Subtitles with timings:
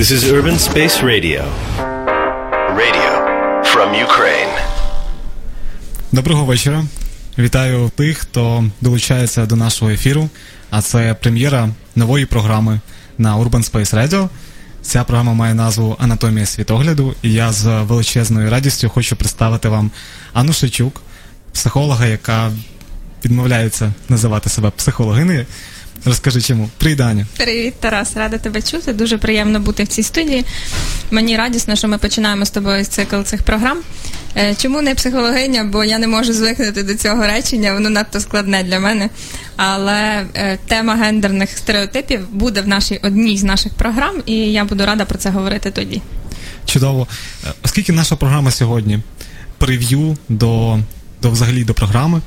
[0.00, 1.42] This is Urban Space Radio.
[2.82, 3.10] Radio
[3.72, 4.52] from Ukraine.
[6.12, 6.84] Доброго вечора.
[7.38, 10.28] Вітаю тих, хто долучається до нашого ефіру.
[10.70, 12.80] А це прем'єра нової програми
[13.18, 14.28] на Urban Space Radio.
[14.82, 19.90] Ця програма має назву Анатомія світогляду, і я з величезною радістю хочу представити вам
[20.32, 21.02] Анну Шичук,
[21.52, 22.52] психолога, яка
[23.24, 25.46] відмовляється називати себе психологинею.
[26.04, 26.68] Розкажи чому.
[26.78, 27.26] Привіт, Аня.
[27.36, 28.92] Привіт, Тарас, рада тебе чути.
[28.92, 30.44] Дуже приємно бути в цій студії.
[31.10, 33.78] Мені радісно, що ми починаємо з тобою цикл цих програм.
[34.36, 35.64] Е, чому не психологиня?
[35.64, 39.10] Бо я не можу звикнути до цього речення, воно надто складне для мене.
[39.56, 44.86] Але е, тема гендерних стереотипів буде в нашій одній з наших програм, і я буду
[44.86, 46.02] рада про це говорити тоді.
[46.66, 47.06] Чудово.
[47.46, 48.98] Е, Оскільки наша програма сьогодні
[49.58, 50.78] прев'ю до,
[51.22, 52.20] до взагалі до програми,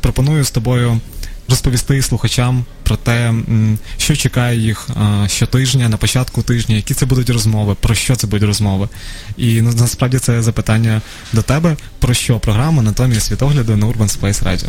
[0.00, 1.00] пропоную з тобою
[1.50, 3.34] розповісти слухачам про те,
[3.98, 4.88] що чекає їх
[5.26, 8.88] щотижня, на початку тижня, які це будуть розмови, про що це будуть розмови.
[9.36, 11.00] І ну, насправді це запитання
[11.32, 14.68] до тебе, про що програма Анатомія світогляду на Urban Space Radio.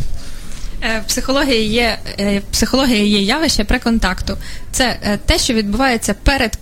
[0.83, 4.37] Е, Психологія є е, психологія є явище преконтакту.
[4.71, 6.57] Це е, те, що відбувається перед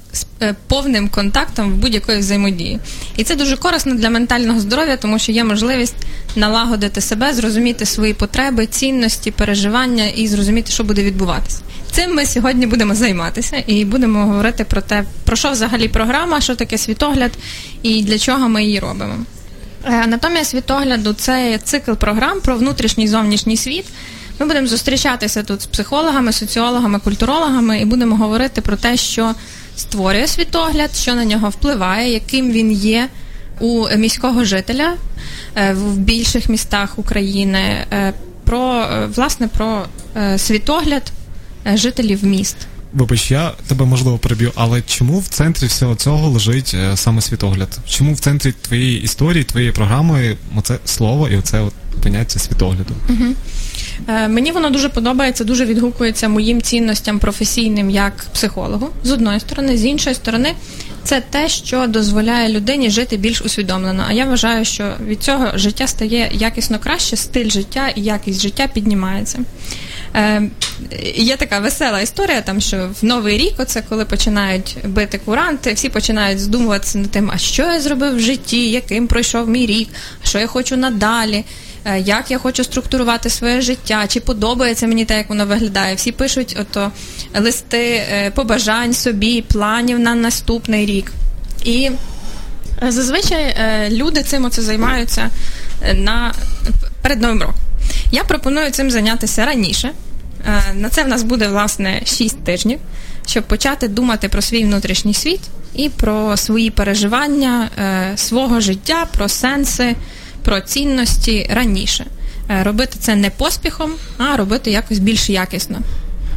[0.67, 2.79] повним контактом в будь-якої взаємодії.
[3.17, 5.95] І це дуже корисно для ментального здоров'я, тому що є можливість
[6.35, 11.61] налагодити себе, зрозуміти свої потреби, цінності, переживання і зрозуміти, що буде відбуватися.
[11.91, 16.55] Цим ми сьогодні будемо займатися і будемо говорити про те, про що взагалі програма, що
[16.55, 17.31] таке світогляд
[17.83, 19.15] і для чого ми її робимо.
[19.85, 23.85] Е, Анатомія світогляду це цикл програм про внутрішній і зовнішній світ.
[24.39, 29.35] Ми будемо зустрічатися тут з психологами, соціологами, культурологами і будемо говорити про те, що
[29.75, 33.07] створює світогляд, що на нього впливає, яким він є
[33.59, 34.93] у міського жителя
[35.55, 37.59] е, в більших містах України.
[37.93, 38.13] е,
[38.45, 39.85] Про е, власне про
[40.17, 41.11] е, світогляд
[41.67, 42.57] е, жителів міст.
[42.93, 47.77] Вибач, я тебе можливо переб'ю, але чому в центрі всього цього лежить е, саме світогляд?
[47.87, 51.73] Чому в центрі твоєї історії, твоєї програми оце слово і оце от
[52.03, 52.93] поняття світогляду?
[54.07, 59.77] Е, Мені воно дуже подобається, дуже відгукується моїм цінностям професійним як психологу з одної сторони,
[59.77, 60.53] з іншої сторони,
[61.03, 64.03] це те, що дозволяє людині жити більш усвідомлено.
[64.07, 68.67] А я вважаю, що від цього життя стає якісно краще, стиль життя і якість життя
[68.73, 69.39] піднімається.
[70.15, 70.41] Е,
[71.15, 75.89] є така весела історія, там що в новий рік, оце коли починають бити куранти, всі
[75.89, 79.89] починають здумуватися над тим, а що я зробив в житті, яким пройшов мій рік,
[80.23, 81.43] що я хочу надалі.
[81.85, 85.95] е, Як я хочу структурувати своє життя, чи подобається мені те, як воно виглядає?
[85.95, 86.91] Всі пишуть ото
[87.39, 91.11] листи е, побажань собі, планів на наступний рік.
[91.63, 91.91] І
[92.83, 93.55] е, зазвичай
[93.89, 95.29] люди цим оце займаються
[95.95, 96.33] на
[97.01, 97.55] перед новим роком.
[98.11, 99.91] Я пропоную цим зайнятися раніше.
[100.47, 102.79] Е, На це в нас буде власне 6 тижнів,
[103.27, 105.39] щоб почати думати про свій внутрішній світ
[105.75, 109.95] і про свої переживання е, свого життя, про сенси,
[110.43, 112.05] про цінності раніше.
[112.49, 115.77] Е, Робити це не поспіхом, а робити якось більш якісно.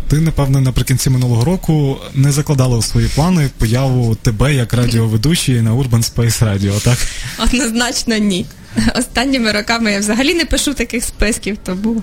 [0.08, 5.74] Ти, напевно, наприкінці минулого року не закладала у свої плани появу тебе як радіоведучої на
[5.74, 6.98] Urban Space Radio, так?
[7.44, 8.46] Однозначно ні.
[8.94, 12.02] Останніми роками я взагалі не пишу таких списків, тому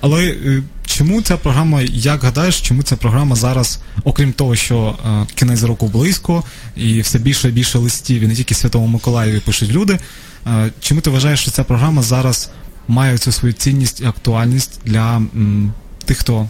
[0.00, 5.26] Але е, чому ця програма, як гадаєш, чому ця програма зараз, окрім того, що е,
[5.34, 6.44] кінець року близько,
[6.76, 9.98] і все більше і більше листів, і не тільки Святому Миколаєві пишуть люди.
[10.46, 12.50] е, чому ти вважаєш, що ця програма зараз
[12.88, 15.72] має цю свою цінність і актуальність для м,
[16.04, 16.48] тих, хто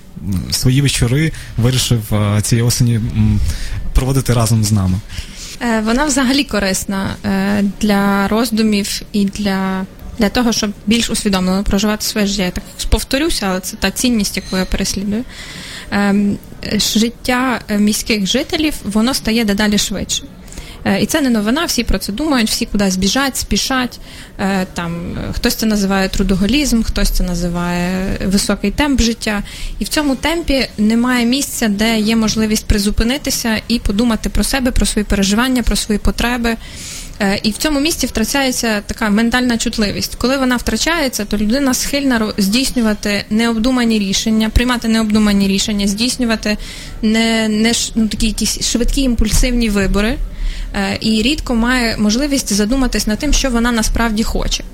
[0.50, 3.40] свої вечори вирішив е, цієї осені м,
[3.92, 4.98] проводити разом з нами?
[5.62, 9.86] Е, Вона взагалі корисна е, для роздумів і для,
[10.18, 12.42] для того, щоб більш усвідомлено проживати своє життя.
[12.42, 15.24] Я так повторюся, але це та цінність, яку я переслідую.
[15.90, 20.22] Ем, е, Життя міських жителів воно стає дедалі швидше.
[20.84, 23.98] Е, І це не новина, всі про це думають, всі кудись біжать, спішать.
[24.38, 29.42] Е, Там е, хтось це називає трудоголізм, хтось це називає високий темп життя.
[29.78, 34.86] І в цьому темпі немає місця, де є можливість призупинитися і подумати про себе, про
[34.86, 36.56] свої переживання, про свої потреби.
[37.42, 40.14] І в цьому місці втрачається така ментальна чутливість.
[40.14, 46.56] Коли вона втрачається, то людина схильна здійснювати необдумані рішення, приймати необдумані рішення, здійснювати
[47.02, 50.18] не, не ну, такі якісь швидкі імпульсивні вибори,
[51.00, 54.64] і рідко має можливість задуматись над тим, що вона насправді хоче.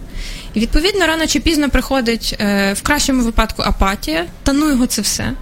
[0.54, 5.02] І відповідно рано чи пізно приходить е, в кращому випадку апатія, та ну його це
[5.02, 5.32] все.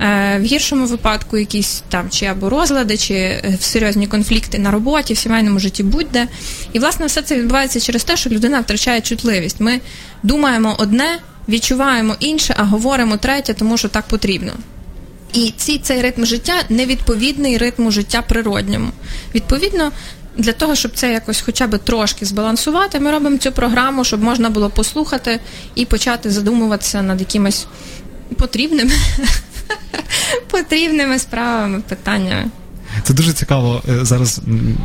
[0.00, 5.14] Е, В гіршому випадку якісь там чи або розлади, чи е, серйозні конфлікти на роботі,
[5.14, 6.28] в сімейному житті будь-де.
[6.72, 9.60] І власне все це відбувається через те, що людина втрачає чутливість.
[9.60, 9.80] Ми
[10.22, 11.18] думаємо одне,
[11.48, 14.52] відчуваємо інше, а говоримо третє, тому що так потрібно.
[15.32, 18.90] І ці, цей ритм життя невідповідний ритму життя природньому.
[19.34, 19.92] Відповідно,
[20.36, 24.50] для того, щоб це якось хоча б трошки збалансувати, ми робимо цю програму, щоб можна
[24.50, 25.40] було послухати
[25.74, 27.66] і почати задумуватися над якимись
[28.36, 28.92] потрібними,
[30.50, 32.50] потрібними справами, питаннями.
[33.02, 34.40] Це дуже цікаво е, зараз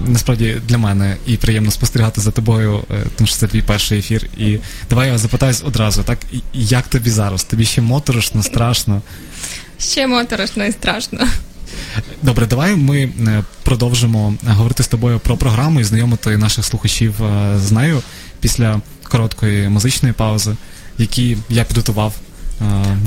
[0.08, 4.30] насправді для мене і приємно спостерігати за тобою, е, тому що це твій перший ефір.
[4.38, 4.58] І
[4.90, 6.20] давай я запитаюсь одразу, так
[6.54, 7.44] як тобі зараз?
[7.44, 9.02] Тобі ще моторошно, страшно?
[9.80, 11.28] Ще моторошно і страшно.
[12.22, 17.16] Добре, давай ми е, продовжимо говорити з тобою про програму і знайомити наших слухачів
[17.56, 18.02] з нею
[18.40, 20.56] після короткої музичної паузи,
[20.98, 22.14] які я підготував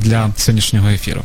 [0.02, 1.22] для сьогоднішнього ефіру.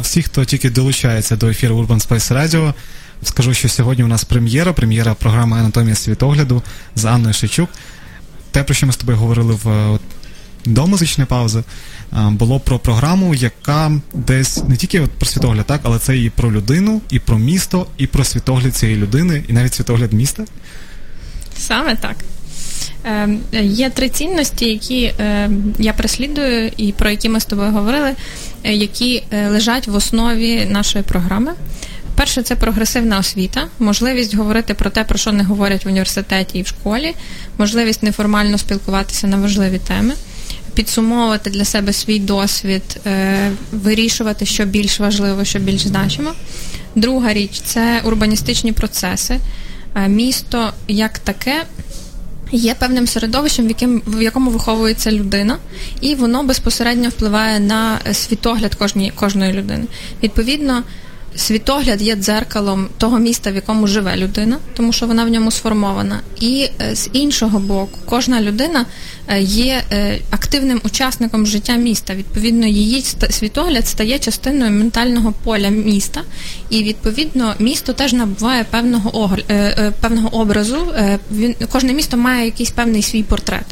[0.00, 2.74] Всіх, хто тільки долучається до ефіру Urban Space Radio,
[3.22, 6.62] скажу, що сьогодні у нас прем'єра, прем'єра програми Анатомія світогляду
[6.96, 7.70] з Анною Шичук.
[8.50, 10.00] Те, про що ми з тобою говорили в от,
[10.64, 11.62] до музичної паузи,
[12.12, 16.52] було про програму, яка десь не тільки от про світогляд, так, але це і про
[16.52, 20.44] людину, і про місто, і про світогляд цієї людини, і навіть світогляд міста.
[21.58, 22.16] Саме так.
[23.04, 23.28] Е,
[23.62, 28.14] Є три цінності, які е, я переслідую, і про які ми з тобою говорили,
[28.64, 31.52] е, які е, лежать в основі нашої програми.
[32.14, 36.62] Перше, це прогресивна освіта, можливість говорити про те, про що не говорять в університеті і
[36.62, 37.14] в школі,
[37.58, 40.14] можливість неформально спілкуватися на важливі теми,
[40.74, 46.32] підсумовувати для себе свій досвід, е, вирішувати, що більш важливо, що більш значимо.
[46.94, 49.38] Друга річ це урбаністичні процеси.
[50.08, 51.64] Місто як таке
[52.52, 55.58] є певним середовищем, в яким в якому виховується людина,
[56.00, 59.84] і воно безпосередньо впливає на світогляд кожні, кожної людини.
[60.22, 60.82] Відповідно.
[61.36, 66.20] Світогляд є дзеркалом того міста, в якому живе людина, тому що вона в ньому сформована.
[66.40, 68.86] І е, з іншого боку, кожна людина
[69.28, 72.14] е, є е, активним учасником життя міста.
[72.14, 76.20] Відповідно, її світогляд стає частиною ментального поля міста,
[76.70, 79.36] і відповідно місто теж набуває певного
[80.00, 80.76] певного образу.
[81.72, 83.66] Кожне місто має якийсь певний свій портрет.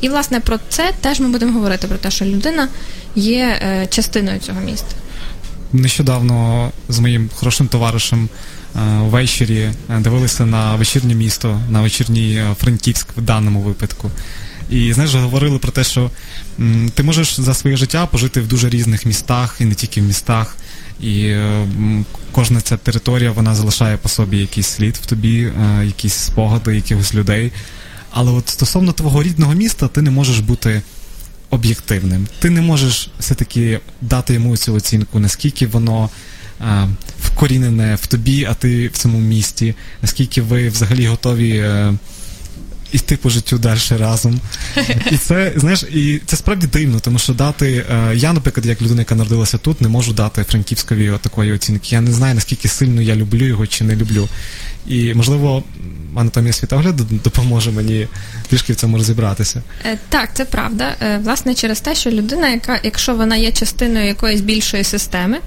[0.00, 2.68] І власне про це теж ми будемо говорити про те, що людина
[3.14, 3.58] є
[3.90, 4.96] частиною цього міста
[5.72, 8.28] нещодавно з моїм хорошим товаришем
[8.76, 9.58] е, ввечері
[9.90, 14.10] е, дивилися на вечірнє місто, на вечірній е, Франківськ в даному випадку.
[14.70, 16.10] І знаєш, говорили про те, що
[16.60, 20.04] м, ти можеш за своє життя пожити в дуже різних містах і не тільки в
[20.04, 20.56] містах.
[21.00, 26.14] І м, кожна ця територія вона залишає по собі якийсь слід в тобі, е, якісь
[26.14, 27.52] спогади якихось людей.
[28.10, 30.82] Але от стосовно твого рідного міста, ти не можеш бути
[31.50, 32.26] об'єктивним.
[32.38, 36.10] Ти не можеш все-таки дати йому цю оцінку, наскільки воно
[36.60, 36.88] а,
[37.22, 41.60] вкорінене в тобі, а ти в цьому місті, наскільки ви взагалі готові.
[41.60, 41.94] А, е,
[42.92, 44.40] Іти по життю далі разом.
[45.10, 47.84] І це, знаєш, і це справді дивно, тому що дати.
[47.90, 51.94] Е, я, наприклад, як людина, яка народилася тут, не можу дати Франківськові такої оцінки.
[51.94, 54.28] Я не знаю, наскільки сильно я люблю його чи не люблю.
[54.86, 55.64] І, можливо,
[56.14, 58.08] анатомія світогляду допоможе мені
[58.48, 59.62] трішки в цьому розібратися.
[59.84, 60.94] Е, так, це правда.
[61.02, 65.38] Е, власне, через те, що людина, яка, якщо вона є частиною якоїсь більшої системи,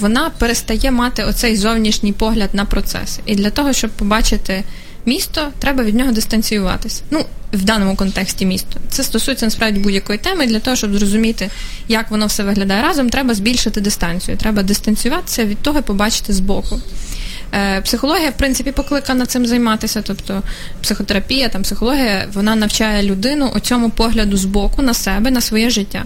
[0.00, 3.20] вона перестає мати оцей зовнішній погляд на процес.
[3.26, 4.64] І для того, щоб побачити.
[5.06, 7.02] Місто треба від нього дистанціюватися.
[7.10, 8.80] Ну, в даному контексті місто.
[8.88, 10.46] Це стосується насправді будь-якої теми.
[10.46, 11.50] Для того, щоб зрозуміти,
[11.88, 14.36] як воно все виглядає разом, треба збільшити дистанцію.
[14.36, 16.80] Треба дистанціюватися від того і побачити збоку.
[17.54, 20.42] Е, психологія, в принципі, покликана цим займатися, тобто
[20.82, 25.70] психотерапія, там психологія, вона навчає людину у цьому погляду з боку на себе, на своє
[25.70, 26.04] життя.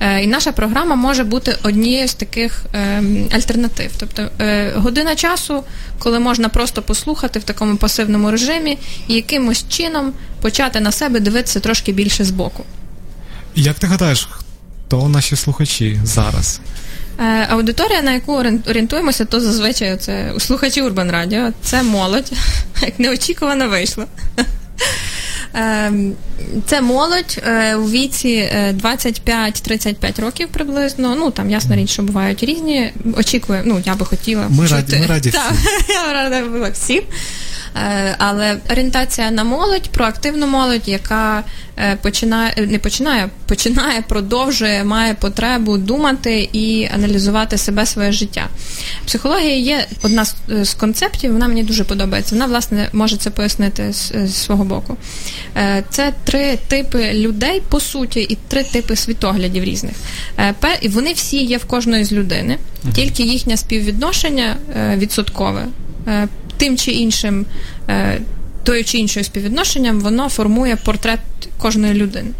[0.00, 3.02] Е, і наша програма може бути однією з таких е,
[3.34, 3.90] альтернатив.
[3.98, 4.28] Тобто
[4.74, 5.64] година часу,
[5.98, 11.60] коли можна просто послухати в такому пасивному режимі і якимось чином почати на себе дивитися
[11.60, 12.64] трошки більше збоку.
[13.54, 16.60] Як ти гадаєш, хто наші слухачі зараз?
[17.20, 18.32] Е, аудиторія, на яку
[18.66, 21.50] орієнтуємося, то зазвичай це слухачі Урбан Радіо.
[21.62, 22.32] Це молодь,
[22.82, 24.04] як неочікувано вийшло.
[25.54, 26.12] Ем,
[26.66, 28.50] це молодь е, у віці
[28.84, 31.14] 25-35 е, років приблизно.
[31.18, 32.92] Ну там ясна річ, що бувають різні.
[33.16, 34.46] Очікує, ну я би хотіла.
[34.48, 35.42] Ми раді, ми раді всім.
[35.88, 37.02] Я рада була всім.
[37.76, 41.44] Е, але орієнтація на молодь, проактивну молодь, яка
[41.78, 48.48] е, починає не починає, починає, продовжує, має потребу думати і аналізувати себе своє життя.
[49.06, 52.34] Психологія є одна з концептів, вона мені дуже подобається.
[52.34, 54.96] Вона, власне, може це пояснити з свого боку.
[55.56, 59.94] Е, це три типи людей, по суті, і три типи світоглядів різних.
[60.80, 62.58] І вони всі є в кожної з людини,
[62.94, 64.56] тільки їхнє співвідношення
[64.96, 65.66] відсоткове
[66.62, 67.46] тим чи іншим,
[67.88, 68.20] е,
[68.62, 71.20] тою чи іншою співвідношенням, воно формує портрет
[71.58, 72.30] кожної людини.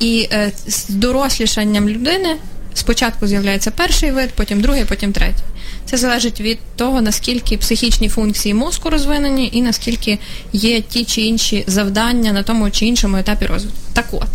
[0.00, 2.36] І е, з дорослішанням людини
[2.74, 5.42] спочатку з'являється перший вид, потім другий, потім третій.
[5.84, 10.18] Це залежить від того, наскільки психічні функції мозку розвинені, і наскільки
[10.52, 13.78] є ті чи інші завдання на тому чи іншому етапі розвитку.
[13.92, 14.28] Так от.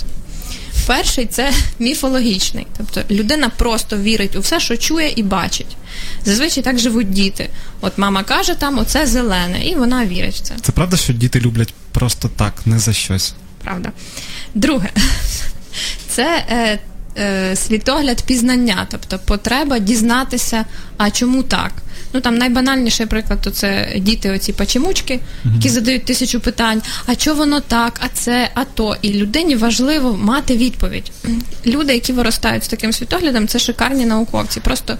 [0.87, 5.77] Перший це міфологічний, тобто людина просто вірить у все, що чує і бачить.
[6.25, 7.49] Зазвичай так живуть діти.
[7.81, 10.53] От мама каже, там оце зелене, і вона вірить в це.
[10.61, 13.33] Це правда, що діти люблять просто так, не за щось.
[13.63, 13.91] Правда.
[14.55, 14.89] Друге,
[16.09, 16.79] це е,
[17.17, 20.65] е, світогляд пізнання, тобто потреба дізнатися,
[20.97, 21.71] а чому так?
[22.13, 25.19] Ну там найбанальніший приклад, то це діти, оці пачемучки,
[25.55, 28.95] які задають тисячу питань: а що воно так, а це, а то.
[29.01, 31.11] І людині важливо мати відповідь.
[31.65, 34.97] Люди, які виростають з таким світоглядом, це шикарні науковці, просто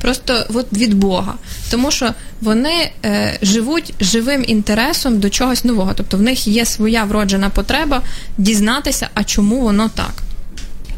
[0.00, 1.34] просто от від Бога.
[1.70, 5.92] Тому що вони е, живуть живим інтересом до чогось нового.
[5.94, 8.02] Тобто в них є своя вроджена потреба
[8.38, 10.14] дізнатися, а чому воно так.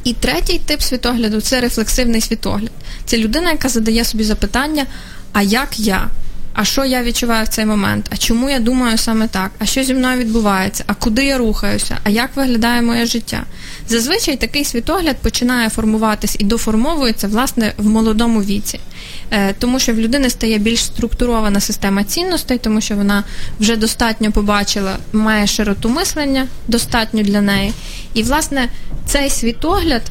[0.07, 2.71] І третій тип світогляду це рефлексивний світогляд.
[3.05, 4.87] Це людина, яка задає собі запитання,
[5.37, 6.09] а як я?
[6.55, 8.07] А що я відчуваю в цей момент?
[8.13, 9.51] А чому я думаю саме так?
[9.59, 10.85] А що зі мною відбувається?
[10.87, 11.99] А куди я рухаюся?
[12.05, 13.43] А як виглядає моє життя?
[13.89, 18.81] Зазвичай такий світогляд починає формуватись і доформовується власне в молодому віці,
[19.31, 23.25] е, тому що в людини стає більш структурована система цінностей, тому що вона
[23.61, 27.73] вже достатньо побачила, має широту мислення, достатньо для неї.
[28.15, 28.69] І власне
[29.07, 30.03] цей світогляд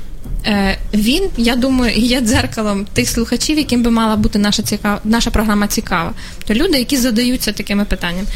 [0.94, 5.68] він, я думаю, є дзеркалом тих слухачів, яким би мала бути наша цікава, наша програма
[5.68, 6.14] цікава.
[6.48, 8.28] То люди, які задаються такими питаннями.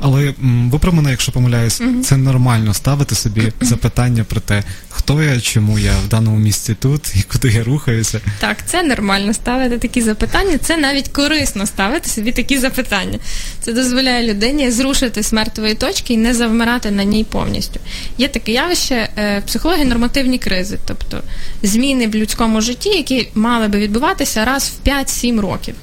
[0.00, 0.34] Але
[0.70, 2.02] виправ мене, якщо помиляюсь, угу.
[2.02, 7.16] це нормально ставити собі запитання про те, хто я, чому я в даному місці тут
[7.16, 8.20] і куди я рухаюся.
[8.38, 10.58] Так, це нормально ставити такі запитання.
[10.58, 13.18] Це навіть корисно ставити собі такі запитання.
[13.60, 17.80] Це дозволяє людині зрушити з мертвої точки і не завмирати на ній повністю.
[18.18, 21.22] Є таке явище е, психології нормативні кризи, тобто
[21.62, 25.74] зміни в людському житті, які мали би відбуватися раз в 5-7 років.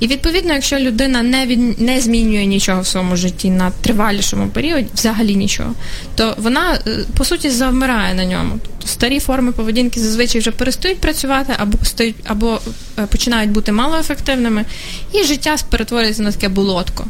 [0.00, 4.86] І відповідно, якщо людина не від не змінює нічого в своєму житті на тривалішому періоді,
[4.94, 5.74] взагалі нічого,
[6.14, 8.58] то вона е, по суті завмирає на ньому.
[8.62, 12.60] Тобто старі форми поведінки зазвичай вже перестають працювати, або стають, або
[12.98, 14.64] е, починають бути малоефективними,
[15.12, 17.06] і життя перетворюється на таке болотко.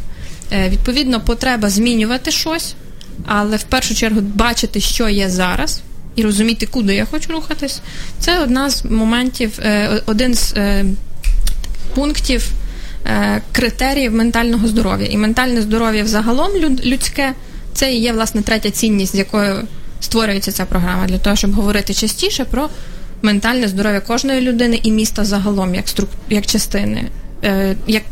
[0.52, 2.74] Е, відповідно, потреба змінювати щось,
[3.26, 5.80] але в першу чергу бачити, що є зараз
[6.16, 7.80] і розуміти, куди я хочу рухатись,
[8.18, 10.84] це одна з моментів, е, один з е,
[11.94, 12.48] пунктів
[13.06, 15.06] е, критеріїв ментального здоров'я.
[15.06, 16.50] І ментальне здоров'я взагалом
[16.84, 17.34] людське
[17.74, 19.62] це і є власне третя цінність, з якою
[20.00, 22.68] створюється ця програма, для того, щоб говорити частіше про
[23.22, 26.10] ментальне здоров'я кожної людини і міста загалом, як струк...
[26.28, 27.08] як частини,
[27.86, 28.02] як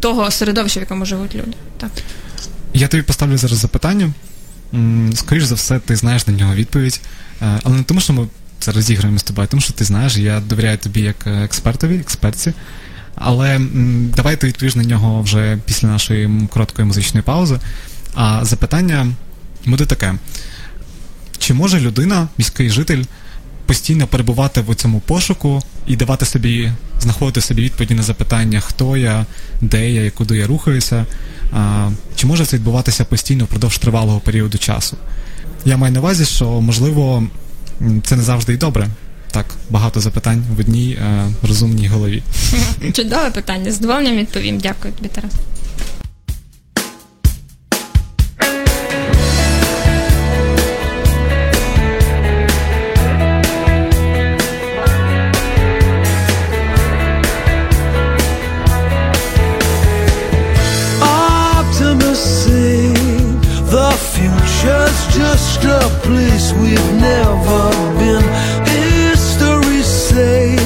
[0.00, 1.52] того середовища, в якому живуть люди.
[1.78, 1.90] Так.
[2.74, 4.12] Я тобі поставлю зараз запитання.
[5.14, 7.00] Скоріше за все, ти знаєш на нього відповідь.
[7.42, 8.26] Е, але не тому, що ми
[8.58, 11.96] це розіграємо з тобою, а тому що ти знаєш, я довіряю тобі як е, експертові,
[11.96, 12.52] експертці.
[13.14, 13.60] Але
[14.16, 17.58] давай ти відповіш на нього вже після нашої короткої музичної паузи.
[18.14, 19.06] А запитання
[19.66, 20.14] буде таке:
[21.38, 23.04] чи може людина, міський житель,
[23.66, 29.26] постійно перебувати в цьому пошуку і давати собі, знаходити собі відповіді на запитання, хто я,
[29.60, 31.06] де я і куди я рухаюся?
[31.52, 34.96] А, Чи може це відбуватися постійно впродовж тривалого періоду часу?
[35.64, 37.22] Я маю на увазі, що можливо
[38.04, 38.88] це не завжди і добре.
[39.30, 42.22] Так, багато запитань в одній е, розумній голові.
[42.92, 43.70] Чудове питання.
[43.70, 44.58] З задоволенням відповім.
[44.58, 45.32] Дякую тобі, Тарас.
[66.64, 67.62] We've never
[68.00, 68.24] been.
[68.64, 70.56] History say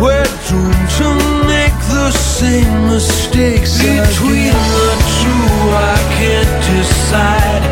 [0.00, 1.08] we're doomed to
[1.52, 5.46] make the same mistakes between the two.
[5.92, 7.62] I can't decide.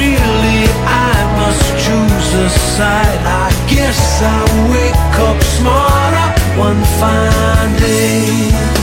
[0.00, 0.62] Really,
[1.08, 3.22] I must choose a side.
[3.44, 4.40] I guess I
[4.72, 6.28] wake up smarter
[6.66, 8.79] one fine day.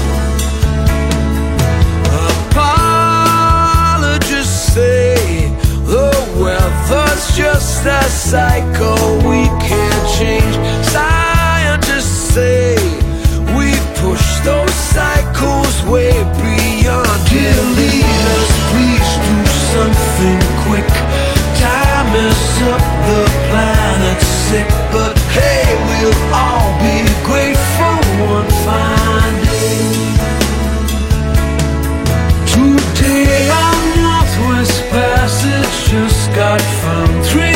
[7.78, 10.56] Just a cycle we can't change.
[10.88, 12.76] Scientists say
[13.56, 16.12] we push those cycles way
[16.42, 17.08] beyond.
[17.30, 19.38] Dear leaders, please do
[19.74, 20.90] something quick.
[21.60, 26.98] Time is up, the planet's sick, but hey, we'll all be
[27.30, 27.98] grateful
[28.34, 29.78] one fine day.
[32.48, 37.47] Today our Northwest Passage just got found.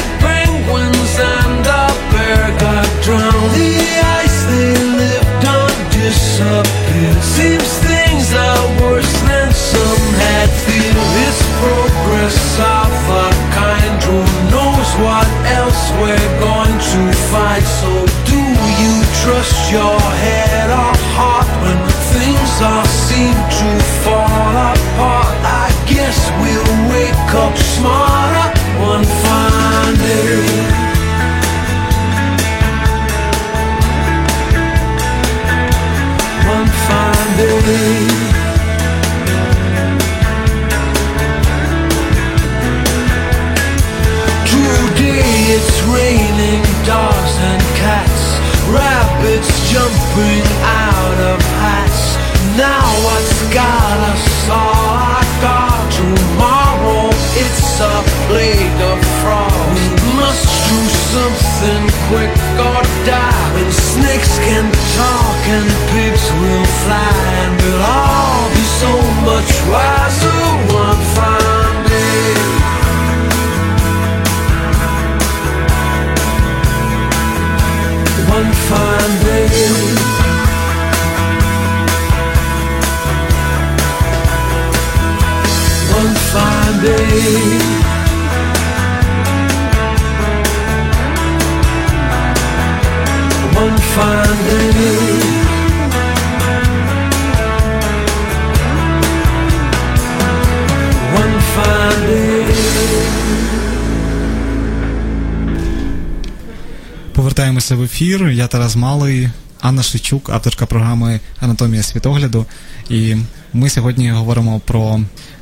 [107.22, 108.30] Повертаємося в ефір.
[108.30, 109.30] Я Тарас Малий,
[109.62, 112.46] Анна Шичук, авторка програми Анатомія світогляду.
[112.90, 113.16] І
[113.54, 115.00] ми сьогодні говоримо про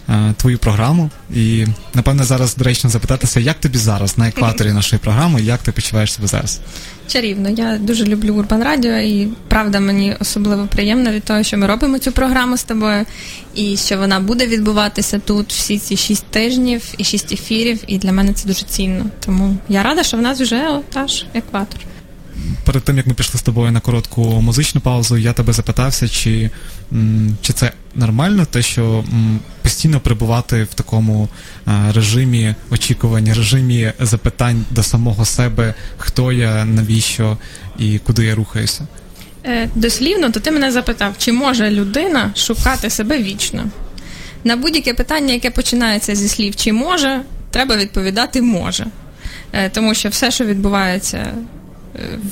[0.09, 1.09] е, твою програму.
[1.35, 6.13] І напевне зараз доречно запитатися, як тобі зараз на екваторі нашої програми, як ти почуваєш
[6.13, 6.59] себе зараз?
[7.07, 11.67] Чарівно, я дуже люблю Урбан Радіо, і правда мені особливо приємно від того, що ми
[11.67, 13.05] робимо цю програму з тобою,
[13.55, 17.79] і що вона буде відбуватися тут всі ці шість тижнів і шість ефірів.
[17.87, 19.05] І для мене це дуже цінно.
[19.25, 21.79] Тому я рада, що в нас вже от аж екватор.
[22.65, 26.49] Перед тим як ми пішли з тобою на коротку музичну паузу, я тебе запитався, чи,
[27.41, 29.03] чи це нормально, те, що
[29.61, 31.29] постійно перебувати в такому
[31.93, 37.37] режимі очікування, режимі запитань до самого себе, хто я, навіщо
[37.79, 38.87] і куди я рухаюся.
[39.45, 43.65] Е, дослівно, то ти мене запитав, чи може людина шукати себе вічно?
[44.43, 47.21] На будь-яке питання, яке починається зі слів чи може,
[47.51, 48.85] треба відповідати може.
[49.53, 51.33] Е, тому що все, що відбувається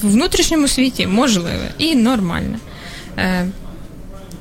[0.02, 2.58] в внутрішньому світі, можливе і нормальне.
[3.18, 3.46] Е,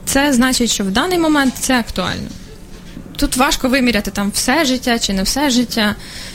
[0.05, 2.29] це значить, що в даний момент це актуально.
[3.17, 5.95] Тут важко виміряти там все життя чи не все життя.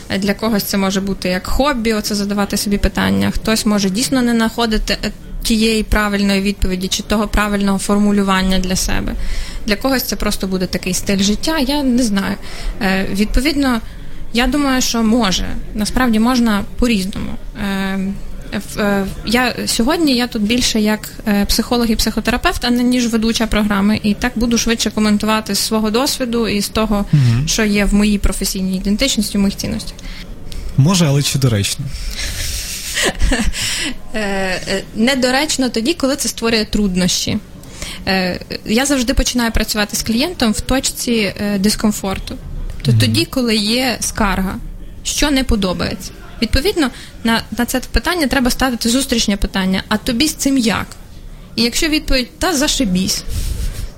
[0.09, 3.31] Е, Для когось це може бути як хобі, оце задавати собі питання.
[3.31, 5.11] Хтось може дійсно не знаходити е,
[5.43, 9.13] тієї правильної відповіді чи того правильного формулювання для себе.
[9.65, 11.59] Для когось це просто буде такий стиль життя.
[11.59, 12.35] Я не знаю.
[13.11, 13.81] Відповідно,
[14.33, 15.45] я думаю, що може.
[15.73, 17.31] Насправді можна по-різному.
[19.25, 23.99] Я сьогодні я тут більше як е, психолог і психотерапевт, а не ніж ведуча програми,
[24.03, 27.05] і так буду швидше коментувати з свого досвіду і з того,
[27.45, 29.97] що є в моїй професійній ідентичності, в моїх цінностях.
[30.77, 31.85] Може, але чи доречно?
[34.13, 34.19] Е,
[34.67, 37.37] е, Недоречно тоді, коли це створює труднощі.
[38.07, 42.35] Е, Я завжди починаю працювати з клієнтом в точці е, дискомфорту.
[42.81, 44.55] То тоді, коли є скарга,
[45.03, 46.11] що не подобається.
[46.41, 46.89] Відповідно,
[47.23, 50.87] на, на це питання треба ставити зустрічне питання: а тобі з цим як?
[51.55, 53.23] І якщо відповідь та зашибісь,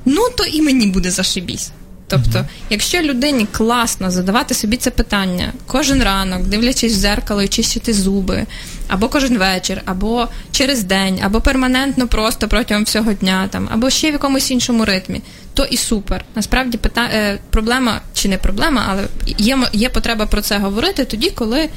[0.06, 1.72] ну то і мені буде зашибісь.
[2.14, 7.94] Тобто, якщо людині класно задавати собі це питання кожен ранок, дивлячись в зеркало і чистити
[7.94, 8.46] зуби,
[8.88, 14.10] або кожен вечір, або через день, або перманентно просто протягом всього дня, там, або ще
[14.10, 15.22] в якомусь іншому ритмі,
[15.54, 16.26] то і супер.
[16.36, 17.10] Насправді пита...
[17.14, 19.04] е, проблема чи не проблема, але
[19.38, 21.70] є, є потреба про це говорити тоді, коли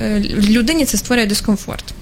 [0.00, 1.94] е, людині це створює дискомфорт.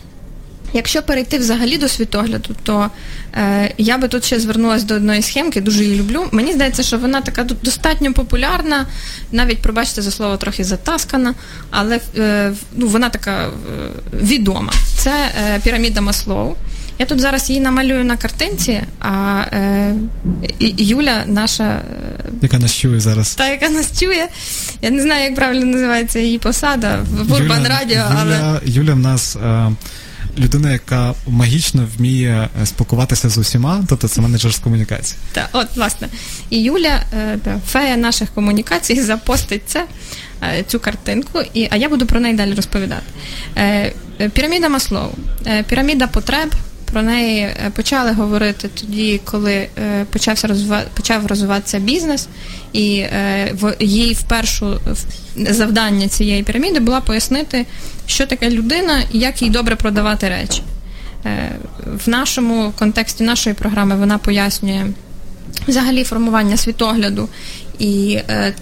[0.73, 2.91] Якщо перейти взагалі до світогляду, то
[3.35, 6.25] е, я би тут ще звернулася до одної схемки, дуже її люблю.
[6.33, 8.87] Мені здається, що вона така достатньо популярна,
[9.33, 11.35] навіть пробачте за слово трохи затаскана,
[11.71, 13.51] але е, ну, вона така е,
[14.23, 14.73] відома.
[14.97, 15.13] Це
[15.55, 16.55] е, піраміда Маслоу.
[16.99, 19.95] Я тут зараз її намалюю на картинці, а е,
[20.61, 21.83] Юля, наша е,
[22.43, 23.35] Яка нас чує зараз?
[23.35, 24.29] та, яка нас чує,
[24.83, 28.37] я не знаю, як правильно називається її посада в Урбан Радіо, але.
[28.37, 29.71] Юля, Юля в нас е,
[30.38, 35.18] людина, яка магічно вміє е, спілкуватися з усіма, тобто це менеджер з комунікації.
[35.33, 36.09] Так, от, власне.
[36.51, 39.87] І Юля, е, фея наших комунікацій, запостить це,
[40.42, 43.03] е, цю картинку, і, а я буду про неї далі розповідати.
[44.33, 45.11] Піраміда Маслоу,
[45.68, 46.55] піраміда потреб.
[46.93, 50.83] Про неї е, почали говорити тоді, коли е, почався розвива...
[50.95, 52.29] почав розвиватися бізнес,
[52.73, 54.81] і е, її впершу
[55.37, 57.67] завдання цієї піраміди було пояснити,
[58.07, 60.63] що таке людина і як їй добре продавати речі.
[61.27, 61.51] Е,
[62.07, 64.87] в нашому контексті нашої програми вона пояснює
[65.69, 67.29] взагалі формування світогляду
[67.79, 68.55] і е,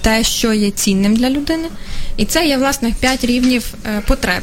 [0.00, 1.68] те, що є цінним для людини.
[2.16, 4.42] І це є власне п'ять рівнів е, потреб.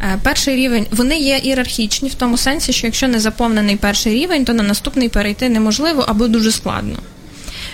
[0.00, 4.44] Е, Перший рівень вони є ієрархічні в тому сенсі, що якщо не заповнений перший рівень,
[4.44, 6.98] то на наступний перейти неможливо або дуже складно.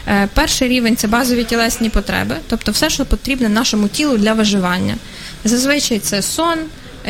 [0.08, 4.94] Е, Перший рівень це базові тілесні потреби, тобто все, що потрібне нашому тілу для виживання.
[5.44, 6.58] Зазвичай це сон,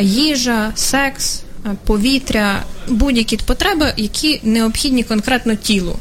[0.01, 5.97] їжа, секс, е, повітря, будь-які потреби, які необхідні конкретно тілу.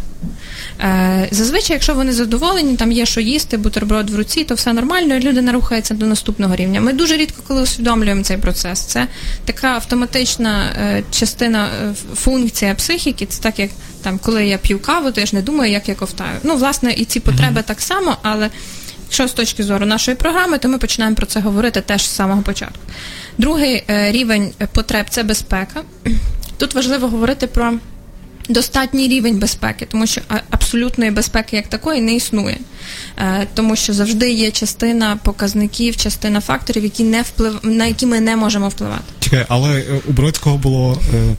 [0.82, 5.16] Е, Зазвичай, якщо вони задоволені, там є що їсти, бутерброд в руці, то все нормально,
[5.16, 6.82] і людина рухається до наступного рівня.
[6.82, 8.80] Ми дуже рідко коли усвідомлюємо цей процес.
[8.80, 9.08] Це
[9.46, 13.26] така автоматична е, частина е, функція психіки.
[13.26, 13.70] Це так, як
[14.02, 16.40] там, коли я п'ю каву, то я ж не думаю, як я ковтаю.
[16.44, 18.50] Ну, власне, і ці потреби так само, але
[19.06, 22.42] якщо з точки зору нашої програми, то ми починаємо про це говорити теж з самого
[22.42, 22.80] початку.
[23.38, 25.82] Другий рівень потреб це безпека.
[26.58, 27.74] Тут важливо говорити про
[28.50, 32.58] достатній рівень безпеки, тому що абсолютної безпеки як такої не існує.
[33.18, 37.60] Е, тому що завжди є частина показників, частина факторів, які не вплив...
[37.64, 39.04] на які ми не можемо впливати.
[39.20, 41.36] Чекай, але е, у Бродського було е,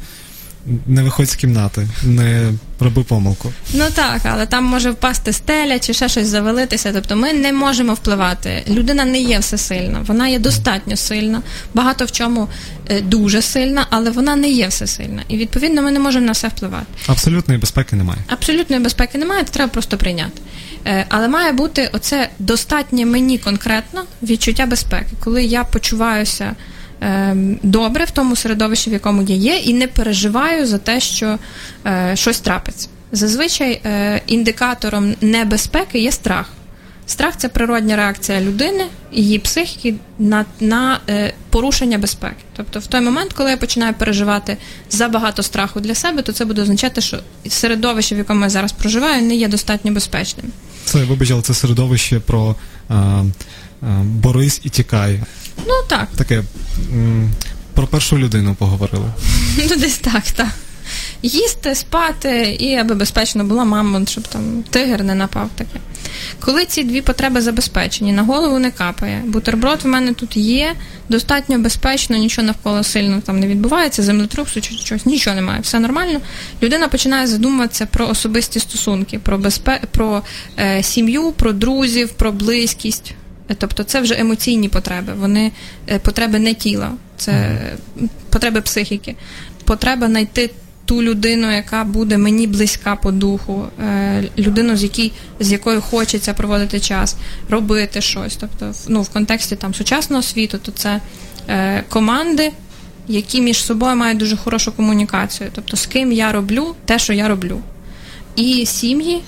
[0.86, 3.52] не виходь з кімнати, не роби помилку.
[3.74, 6.92] Ну так, але там може впасти стеля чи ще щось завалитися.
[6.92, 8.62] Тобто ми не можемо впливати.
[8.68, 11.42] Людина не є всесильна, вона є достатньо сильна,
[11.74, 12.48] багато в чому
[12.88, 15.22] е, дуже сильна, але вона не є всесильна.
[15.28, 16.86] І відповідно ми не можемо на все впливати.
[17.06, 18.20] Абсолютної безпеки немає.
[18.26, 20.40] Абсолютної безпеки немає, це треба просто прийняти.
[20.86, 26.56] Е, Але має бути оце достатнє мені конкретно відчуття безпеки, коли я почуваюся
[27.62, 31.38] добре в тому середовищі, в якому я є, і не переживаю за те, що
[31.86, 32.88] е, щось трапиться.
[33.12, 36.52] Зазвичай е, індикатором небезпеки є страх.
[37.06, 42.36] Страх це природня реакція людини, її психіки на, на е, порушення безпеки.
[42.56, 44.56] Тобто, в той момент, коли я починаю переживати
[44.90, 49.22] забагато страху для себе, то це буде означати, що середовище, в якому я зараз проживаю,
[49.22, 50.46] не є достатньо безпечним.
[50.84, 52.56] Це вибач, але це середовище про
[52.88, 53.24] а,
[54.02, 55.20] борись і тікай.
[55.66, 56.42] Ну так, Таке
[57.74, 59.12] про першу людину поговорили.
[59.70, 60.48] ну десь так, так.
[61.22, 65.80] Їсти, спати, і аби безпечно була мама, щоб там тигр не напав таке.
[66.40, 69.22] Коли ці дві потреби забезпечені, на голову не капає.
[69.26, 70.74] Бутерброд в мене тут є,
[71.08, 76.20] достатньо безпечно, нічого навколо сильно там не відбувається, землетрусу чи щось, нічого немає, все нормально.
[76.62, 79.80] Людина починає задумуватися про особисті стосунки, про безпе...
[79.90, 80.22] про
[80.58, 83.14] е, сім'ю, про друзів, про близькість.
[83.58, 85.52] Тобто це вже емоційні потреби, вони
[85.88, 87.60] е, потреби не тіла, це
[88.30, 89.16] потреби психіки.
[89.64, 90.50] Потреба знайти
[90.90, 96.34] ту людину, яка буде мені близька по духу, е, людину, з, якій, з якою хочеться
[96.34, 97.16] проводити час,
[97.48, 98.36] робити щось.
[98.36, 101.00] Тобто, ну, в контексті там сучасного світу, то це
[101.48, 102.52] е, команди,
[103.08, 105.50] які між собою мають дуже хорошу комунікацію.
[105.54, 107.60] Тобто, з ким я роблю те, що я роблю.
[108.36, 109.22] І сім'ї,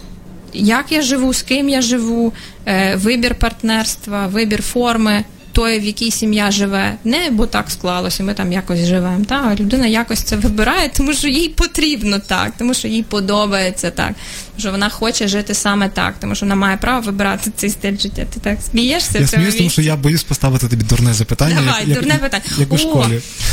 [0.53, 2.33] як я живу, з ким я живу,
[2.67, 6.95] е, вибір партнерства, вибір форми тої, в якій сім'я живе.
[7.05, 9.25] Не бо так склалося, ми там якось живемо.
[9.25, 9.57] Та?
[9.61, 14.13] Людина якось це вибирає, тому що їй потрібно так, тому що їй подобається так,
[14.59, 18.27] що вона хоче жити саме так, тому що вона має право вибирати цей стиль життя.
[18.35, 19.19] Ти так смієшся?
[19.19, 21.63] Я сміюсь, тому що я боюсь поставити тобі дурне запитання.
[21.65, 22.45] Давай, як, дурне як, питання.
[22.59, 23.07] Як у О.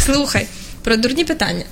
[0.06, 0.48] Слухай,
[0.84, 1.64] про дурні питання.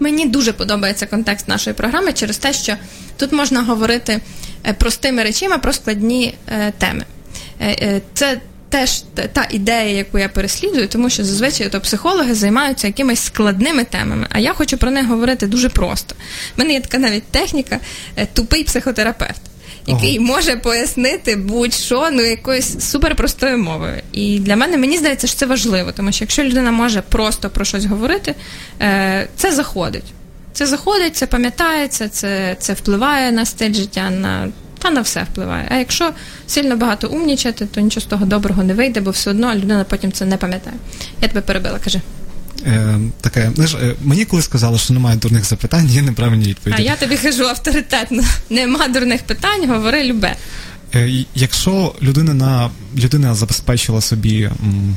[0.00, 2.74] Мені дуже подобається контекст нашої програми через те, що
[3.16, 4.20] тут можна говорити
[4.66, 7.04] е, простими речима про складні е, теми.
[7.60, 13.20] Е, це теж та- ідея, яку я переслідую, тому що зазвичай то психологи займаються якимись
[13.20, 16.14] складними темами, а я хочу про них говорити дуже просто.
[16.56, 17.78] У мене є така навіть техніка
[18.32, 19.40] тупий психотерапевт.
[19.88, 24.02] Який може пояснити будь-що ну якоюсь суперпростою мовою.
[24.12, 27.64] І для мене мені здається, що це важливо, тому що якщо людина може просто про
[27.64, 28.34] щось говорити,
[28.80, 30.04] е, це заходить.
[30.52, 34.48] Це заходить, це пам'ятається, це, це впливає на стиль життя, на
[34.78, 35.68] та на все впливає.
[35.70, 36.10] А якщо
[36.46, 40.12] сильно багато умнічати, то нічого з того доброго не вийде, бо все одно людина потім
[40.12, 40.76] це не пам'ятає.
[41.22, 42.00] Я тебе перебила, кажи.
[42.66, 46.82] Е, таке, знаєш, е, мені коли сказали, що немає дурних запитань, є неправильні відповіді.
[46.82, 50.36] А я тобі кажу авторитетно: нема дурних питань, говори любе.
[50.94, 54.96] Е, Якщо людина на людина забезпечила собі м,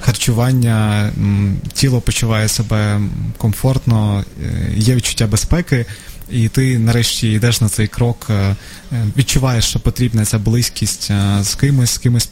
[0.00, 3.00] харчування, м, тіло почуває себе
[3.36, 5.86] комфортно, е, є відчуття безпеки,
[6.30, 8.56] і ти нарешті йдеш на цей крок, е, е,
[9.16, 12.28] відчуваєш, що потрібна ця близькість е, з кимось, з кимось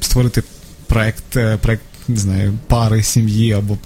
[0.00, 0.42] створити
[0.86, 1.24] проект,
[1.60, 3.78] проект не знаю, пари, сім'ї або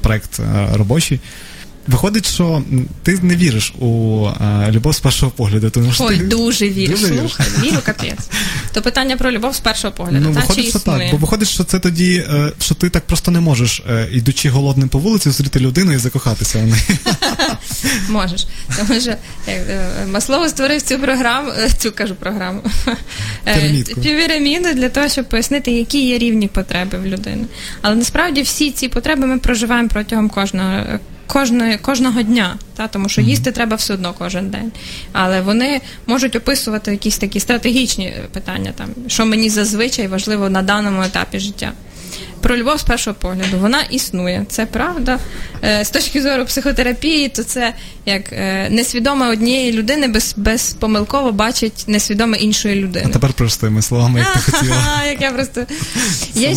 [0.00, 1.20] проект е, робочий.
[1.86, 2.62] Виходить, що
[3.02, 6.92] ти не віриш у е, любов з першого погляду, тому що Ой, ти дуже вірю.
[6.92, 7.06] Дуже?
[7.06, 8.28] Слухай, вірю капець.
[8.72, 10.26] То питання про любов з першого погляду.
[10.28, 10.98] Ну, та, виходить, чи що існує?
[10.98, 11.10] так.
[11.10, 14.88] Бо виходить, що це тоді, е, що ти так просто не можеш, е, ідучи голодним
[14.88, 16.82] по вулиці, зустріти людину і закохатися в неї.
[18.08, 18.46] Можеш.
[18.76, 19.14] Тому що
[20.12, 22.62] Маслоу створив цю програму, цю кажу програму.
[24.02, 27.44] Піраміду для того, щоб пояснити, які є рівні потреби в людини.
[27.82, 30.98] Але насправді всі ці потреби ми проживаємо протягом кожного.
[31.32, 34.72] Кожної, кожного дня, та, тому що їсти треба все одно кожен день.
[35.12, 41.02] Але вони можуть описувати якісь такі стратегічні питання, там, що мені зазвичай важливо на даному
[41.02, 41.72] етапі життя.
[42.42, 43.58] Про любов з першого погляду.
[43.60, 45.18] Вона існує, це правда.
[45.64, 47.74] Е, З точки зору психотерапії, то це
[48.06, 53.06] як е, несвідома однієї людини без, безпомилково бачить несвідоме іншої людини.
[53.08, 54.76] А тепер простими словами, як ти хотіла.
[55.10, 55.66] Як я просто
[56.32, 56.54] ще-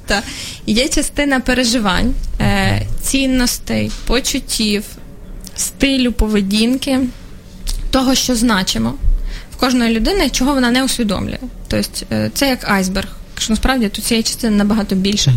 [0.06, 0.22] Та.
[0.66, 4.84] Є частина переживань, е, цінностей, почуттів,
[5.56, 6.98] стилю поведінки,
[7.90, 8.94] того, що значимо
[9.52, 11.38] в кожної людини, чого вона не усвідомлює.
[11.68, 13.15] Тобто це як айсберг.
[13.38, 15.32] Що насправді тут цієї частини набагато більше.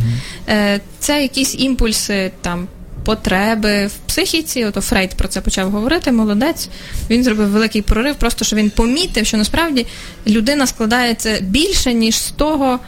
[0.49, 2.67] Е, Це якісь імпульси там.
[3.05, 6.69] Потреби в психіці, ото Фрейд про це почав говорити, молодець.
[7.09, 9.85] Він зробив великий прорив, просто що він помітив, що насправді
[10.27, 12.79] людина складається більше, ніж з того,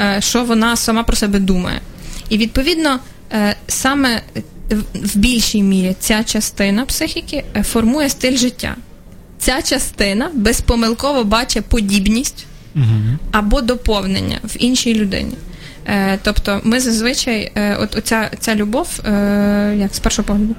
[0.00, 1.80] е, що вона сама про себе думає.
[2.28, 2.98] І відповідно,
[3.32, 4.22] е, саме
[4.94, 8.76] в- більшій мірі ця частина психіки формує стиль життя.
[9.38, 12.46] Ця частина безпомилково бачить подібність
[13.32, 15.32] або доповнення в іншій людині.
[15.86, 20.54] Е, тобто, ми зазвичай, е, от оця ця любов, е, як з першого погляду,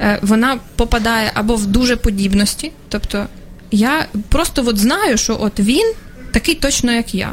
[0.00, 2.72] е, вона попадає або в дуже подібності.
[2.88, 3.26] Тобто,
[3.70, 5.92] я просто от знаю, що от він
[6.32, 7.32] такий точно, як я.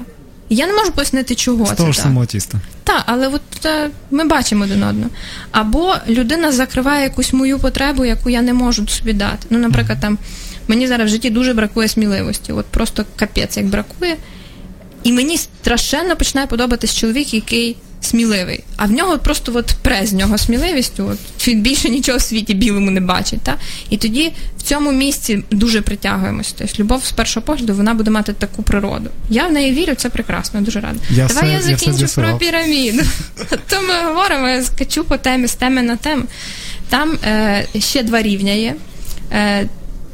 [0.50, 2.04] Я не можу пояснити, чого З це того ж так.
[2.04, 2.60] самого тіста.
[2.84, 5.10] Так, але от е, ми бачимо один одного.
[5.52, 9.48] Або людина закриває якусь мою потребу, яку я не можу собі дати.
[9.50, 10.18] Ну, наприклад, там
[10.70, 12.52] мені зараз в житті дуже бракує сміливості.
[12.52, 14.18] От просто капець як бракує.
[15.04, 18.64] І мені страшенно починає подобатись чоловік, який сміливий.
[18.78, 21.08] А в нього просто от пре з нього сміливістю.
[21.12, 23.42] От він більше нічого в світі білому не бачить.
[23.42, 23.56] Та?
[23.90, 26.54] І тоді в цьому місці дуже притягуємося.
[26.58, 29.10] Тобто любов з першого погляду вона буде мати таку природу.
[29.30, 31.00] Я в неї вірю, це прекрасно, дуже рада.
[31.10, 33.04] Я Давай все- я я все закінчу про піраміду.
[33.68, 36.24] То ми говоримо, я скачу по темі з теми на тему.
[36.90, 38.76] Там е, ще два рівня є.
[39.34, 39.68] Е,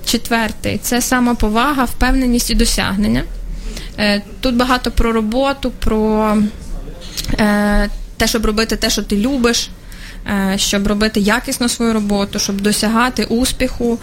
[0.05, 3.23] четвертий це самоповага, впевненість і досягнення.
[3.99, 6.37] Е, тут багато про роботу, про
[7.39, 9.69] е, те, щоб робити те, що ти любиш.
[10.27, 13.99] е, Щоб робити якісно свою роботу, щоб досягати успіху,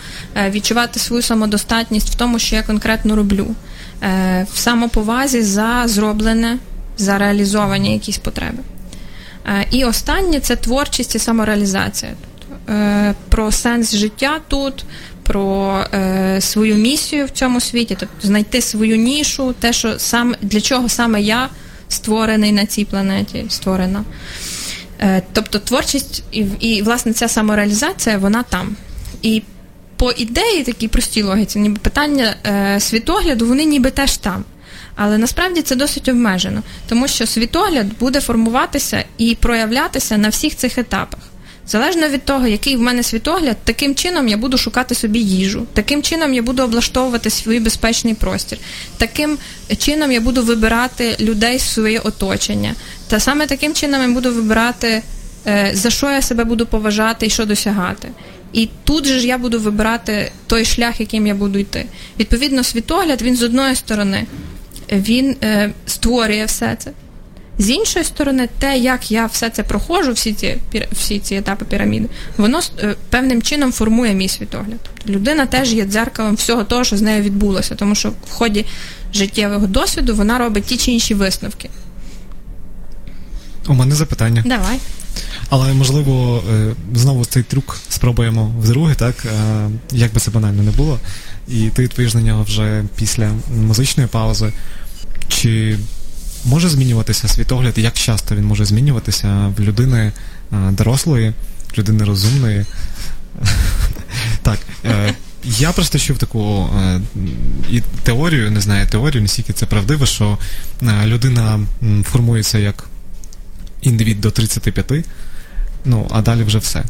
[0.50, 3.46] відчувати свою самодостатність в тому, що я конкретно роблю,
[4.52, 6.58] в самоповазі за зроблене,
[6.96, 8.58] за реалізовані якісь потреби.
[9.70, 12.12] І останнє це творчість і самореалізація.
[13.28, 14.84] Про сенс життя тут,
[15.32, 20.60] про е, свою місію в цьому світі, тобто знайти свою нішу, те, що сам для
[20.60, 21.48] чого саме я
[21.88, 24.04] створений на цій планеті, створена.
[25.00, 28.76] Е, Тобто творчість і, і власне ця самореалізація, вона там.
[29.22, 29.42] І
[29.96, 34.44] по ідеї, такій простій логіці, ніби питання е, світогляду, вони ніби теж там.
[34.96, 40.78] Але насправді це досить обмежено, тому що світогляд буде формуватися і проявлятися на всіх цих
[40.78, 41.31] етапах.
[41.66, 46.02] Залежно від того, який в мене світогляд, таким чином я буду шукати собі їжу, таким
[46.02, 48.58] чином я буду облаштовувати свій безпечний простір,
[48.96, 49.38] таким
[49.78, 52.74] чином я буду вибирати людей з своє оточення.
[53.08, 55.02] Та саме таким чином я буду вибирати,
[55.46, 58.08] е, за що я себе буду поважати і що досягати.
[58.52, 61.86] І тут же ж я буду вибирати той шлях, яким я буду йти.
[62.20, 64.26] Відповідно, світогляд він з одної сторони
[64.92, 66.90] він е, створює все це.
[67.58, 70.58] З іншої сторони, те, як я все це проходжу, всі ці
[70.92, 74.78] всі ці етапи піраміди, воно е, певним чином формує мій світогляд.
[74.82, 78.66] Тобто людина теж є дзеркалом всього того, що з нею відбулося, тому що в ході
[79.14, 81.70] життєвого досвіду вона робить ті чи інші висновки.
[83.68, 84.42] У мене запитання.
[84.46, 84.78] Давай.
[85.48, 89.26] Але можливо, е, знову цей трюк спробуємо вдруге, так?
[89.26, 90.98] Е, Як би це банально не було.
[91.48, 94.52] І ти відповіш на нього вже після музичної паузи.
[95.28, 95.78] Чи
[96.44, 100.12] може змінюватися світогляд, як часто він може змінюватися в людини
[100.52, 101.32] е, дорослої,
[101.78, 102.66] людини розумної?
[104.42, 104.58] Так.
[104.84, 105.14] е,
[105.44, 107.00] Я просто чув таку е,
[107.70, 110.38] і теорію, не знаю теорію, наскільки це правдиво, що
[111.04, 111.60] людина
[112.04, 112.84] формується як
[113.82, 114.92] індивід до 35,
[115.84, 116.82] ну, а далі вже все.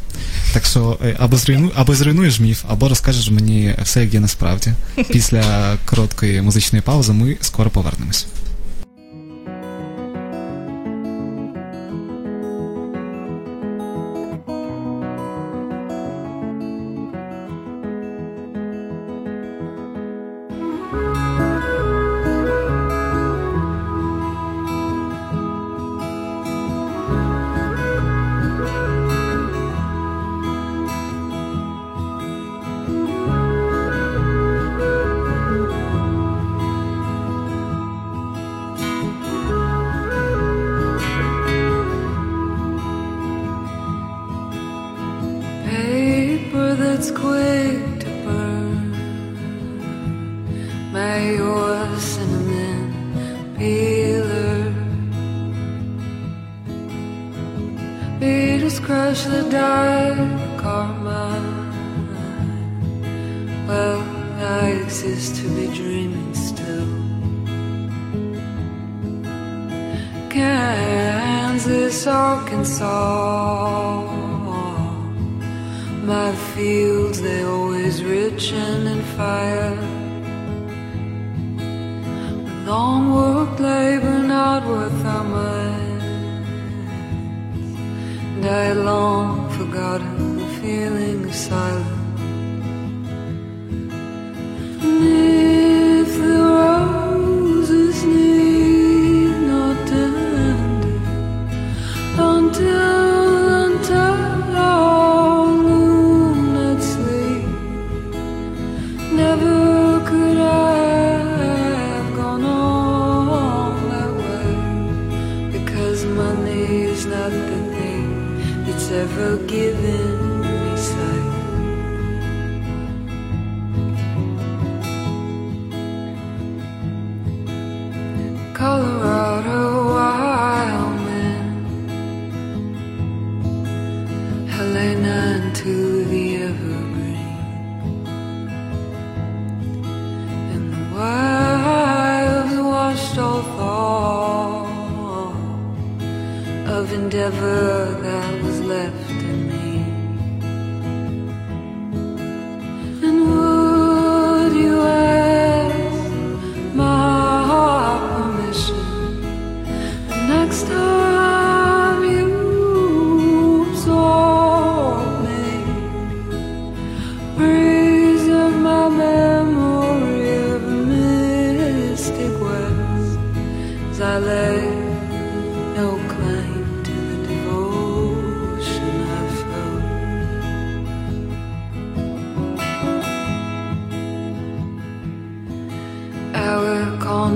[0.52, 4.72] Так що або, зруйну, або зруйнуєш міф, або розкажеш мені все, як є насправді.
[5.08, 8.26] Після короткої музичної паузи ми скоро повернемось.
[79.22, 79.51] Fire.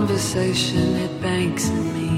[0.07, 2.13] Conversation it banks in me,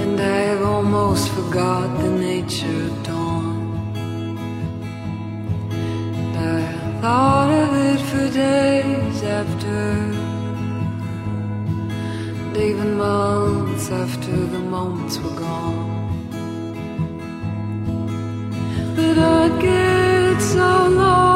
[0.00, 3.56] and I have almost forgot the nature of dawn.
[6.20, 6.62] And I
[7.00, 9.80] thought of it for days after,
[12.42, 15.90] and even months after the moments were gone.
[18.94, 21.29] But I'd get so lonely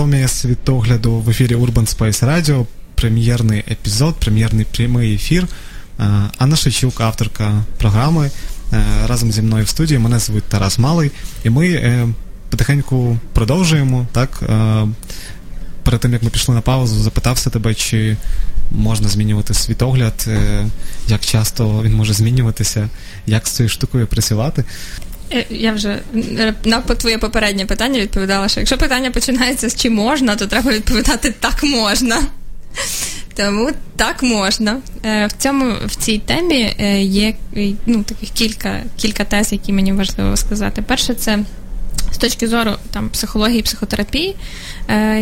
[0.00, 5.46] Анатомія світогляду в ефірі Urban Space Radio, прем'єрний епізод, прем'єрний прямий ефір.
[6.00, 6.04] Е,
[6.38, 8.30] Анна Шевчук, авторка програми,
[8.72, 9.98] е, разом зі мною в студії.
[9.98, 11.10] Мене звуть Тарас Малий,
[11.44, 12.08] і ми е,
[12.50, 14.06] потихеньку продовжуємо.
[14.12, 14.42] Так,
[15.82, 18.16] перед тим як ми пішли на паузу, запитався тебе, чи
[18.70, 20.28] можна змінювати світогляд,
[21.08, 22.88] як часто він може змінюватися,
[23.26, 24.64] як з цією штукою працювати.
[25.32, 29.90] Е, Я вже е, на твоє попереднє питання відповідала, що якщо питання починається з чи
[29.90, 32.22] можна, то треба відповідати так можна.
[33.34, 34.76] Тому так можна.
[35.04, 37.34] Е, В цьому в цій темі є
[37.86, 40.82] ну, таких кілька, кілька тез, які мені важливо сказати.
[40.82, 41.38] Перше, це
[42.12, 44.36] з точки зору там психології, психотерапії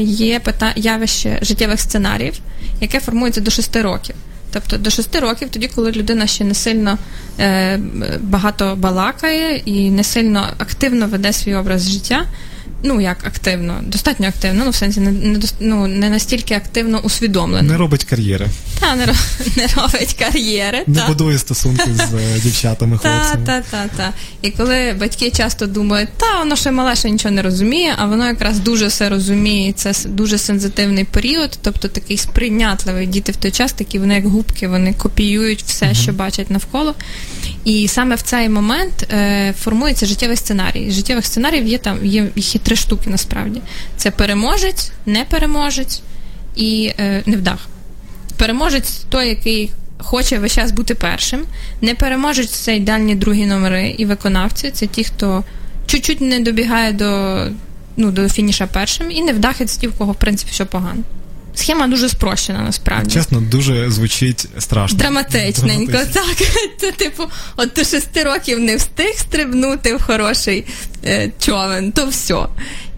[0.01, 2.35] є пита- явище життєвих сценаріїв,
[2.81, 4.15] яке формується до 6 років.
[4.53, 6.99] Тобто до 6 років, тоді, коли людина ще не сильно
[7.41, 7.79] е,
[8.21, 12.25] багато балакає і не сильно активно веде свій образ життя.
[12.83, 17.71] Ну, як активно, достатньо активно, ну в сенсі не, не, ну, не настільки активно усвідомлено.
[17.73, 18.47] Не робить кар'єри,
[18.81, 19.07] Та не,
[19.57, 20.83] не робить кар'єри.
[20.87, 21.07] не та.
[21.07, 23.47] будує стосунки з е, дівчатами, Та, хлопцями.
[23.47, 24.12] та, та, та.
[24.43, 28.27] І коли батьки часто думають, та воно ще мале, ще нічого не розуміє, а воно
[28.27, 33.07] якраз дуже все розуміє, це дуже сензитивний період, тобто такий сприйнятливий.
[33.07, 36.95] Діти в той час такі вони як губки, вони копіюють все, що бачать навколо.
[37.64, 40.91] І саме в цей момент е, формується життєвий сценарій.
[40.91, 43.61] Життєвих сценаріїв є там, є їх є три штуки насправді:
[43.97, 46.03] це переможець, не переможець
[46.57, 47.69] і е, невдах.
[48.37, 51.45] переможець той, який хоче весь час бути першим.
[51.81, 54.71] Не переможець це ідеальні другі номери і виконавці.
[54.71, 55.45] Це ті, хто
[55.87, 57.41] чуть-чуть не добігає до,
[57.97, 61.03] ну, до фініша першим, і невдахи це ті, в кого в принципі все погано.
[61.59, 63.15] Схема дуже спрощена насправді.
[63.15, 64.99] Чесно, дуже звучить страшно.
[64.99, 66.23] Драматичненько, Драматично.
[66.23, 66.49] так.
[66.81, 67.23] Це типу,
[67.57, 70.65] от до шести років не встиг стрибнути в хороший
[71.05, 72.47] е, човен, то все.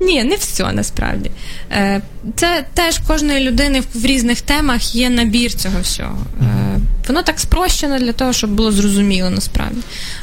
[0.00, 1.30] Ні, не все насправді.
[1.72, 2.00] Е,
[2.36, 6.26] це теж кожної людини в, в різних темах є набір цього всього.
[6.42, 9.80] Е, воно так спрощено для того, щоб було зрозуміло насправді.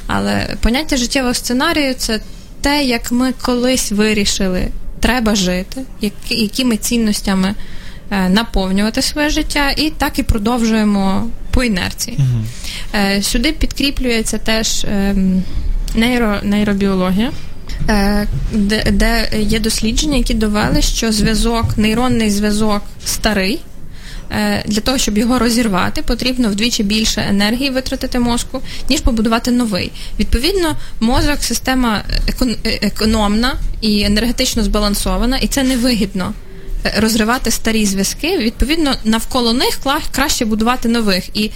[0.07, 2.19] Але поняття життєвого сценарію це
[2.61, 4.67] те, як ми колись вирішили,
[4.99, 7.55] треба жити, які, якими цінностями
[8.29, 12.19] наповнювати своє життя, і так і продовжуємо по інерції.
[12.95, 15.43] Е, Сюди підкріплюється теж ем,
[15.95, 17.31] нейро, нейробіологія.
[17.89, 23.59] е, Де, де є дослідження, які довели, що зв'язок, нейронний зв'язок старий.
[24.31, 29.91] Е, Для того, щоб його розірвати, потрібно вдвічі більше енергії витратити мозку, ніж побудувати новий.
[30.19, 32.01] Відповідно, мозок система
[32.65, 36.46] е, економна і енергетично збалансована, і це невигідно е,
[36.97, 38.37] розривати старі зв'язки.
[38.37, 39.79] Відповідно, навколо них
[40.11, 41.29] краще будувати нових.
[41.33, 41.51] І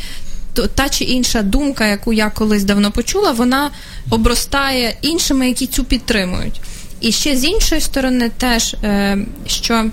[0.75, 3.71] та чи інша думка, яку я колись давно почула, вона
[4.09, 6.61] обростає іншими, які цю підтримують.
[7.01, 9.17] І ще з іншої сторони, теж е,
[9.47, 9.85] що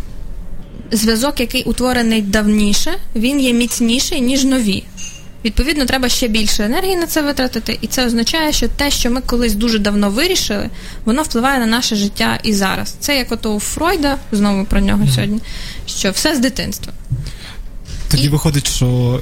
[0.93, 4.85] зв'язок, який утворений давніше, він є міцніший, ніж нові.
[5.45, 9.21] Відповідно, треба ще більше енергії на це витратити, і це означає, що те, що ми
[9.21, 10.71] колись дуже давно вирішили,
[11.05, 12.97] воно впливає на наше життя і зараз.
[13.01, 15.41] Це як ото у Фройда, знову про нього сьогодні,
[15.87, 16.93] що все з дитинства.
[18.11, 19.21] Тоді І- виходить, що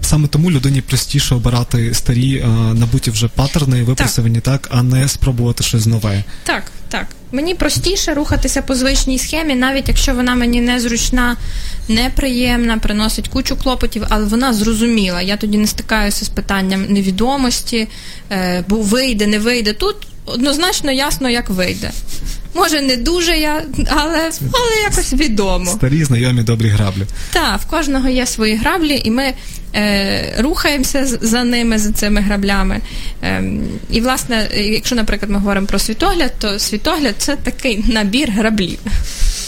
[0.00, 4.68] саме тому людині простіше обирати старі е, набуті вже паттерни, випрацьовані так.
[4.72, 6.24] а не спробувати щось нове.
[6.44, 7.06] Так, так.
[7.34, 11.36] Мені простіше рухатися по звичній схемі, навіть якщо вона мені незручна,
[11.88, 15.22] неприємна, приносить кучу клопотів, але вона зрозуміла.
[15.22, 17.88] Я тоді не стикаюся з питанням невідомості,
[18.30, 19.72] е, бо вийде, не вийде.
[19.72, 21.90] Тут однозначно ясно, як вийде.
[22.54, 25.70] Може, не дуже я, але, але якось відомо.
[25.70, 27.02] Старі, знайомі, добрі граблі.
[27.32, 29.32] Так, в кожного є свої граблі, і ми
[29.74, 32.80] е, рухаємося за ними, за цими граблями.
[33.22, 33.44] Е,
[33.90, 38.78] і, власне, якщо, наприклад, ми говоримо про світогляд, то світогляд це такий набір граблів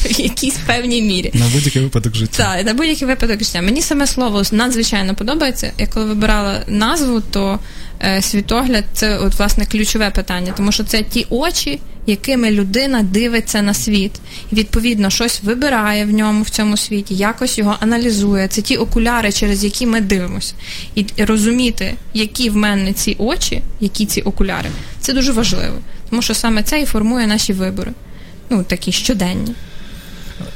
[0.19, 1.31] в якійсь певній мірі.
[1.35, 2.37] На будь-який випадок життя.
[2.37, 3.63] Так, на будь-який випадок життя.
[3.63, 5.73] Мені саме слово надзвичайно подобається.
[5.79, 7.59] Я коли вибирала назву, то
[8.03, 13.63] е, світогляд це от власне ключове питання, тому що це ті очі, якими людина дивиться
[13.63, 14.13] на світ.
[14.53, 18.49] І відповідно щось вибирає в ньому в цьому світі, якось його аналізує.
[18.49, 20.55] Це ті окуляри, через які ми дивимося.
[20.95, 25.77] І розуміти, які в мене ці очі, які ці окуляри, це дуже важливо.
[26.11, 27.93] Тому що саме це і формує наші вибори.
[28.51, 29.55] Ну, такі щоденні.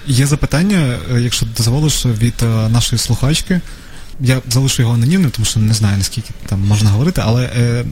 [0.07, 3.61] Є запитання, е, якщо дозволиш, від е, нашої слухачки.
[4.21, 7.85] Я залишу його анонімним, тому що не знаю, наскільки там можна говорити, але е,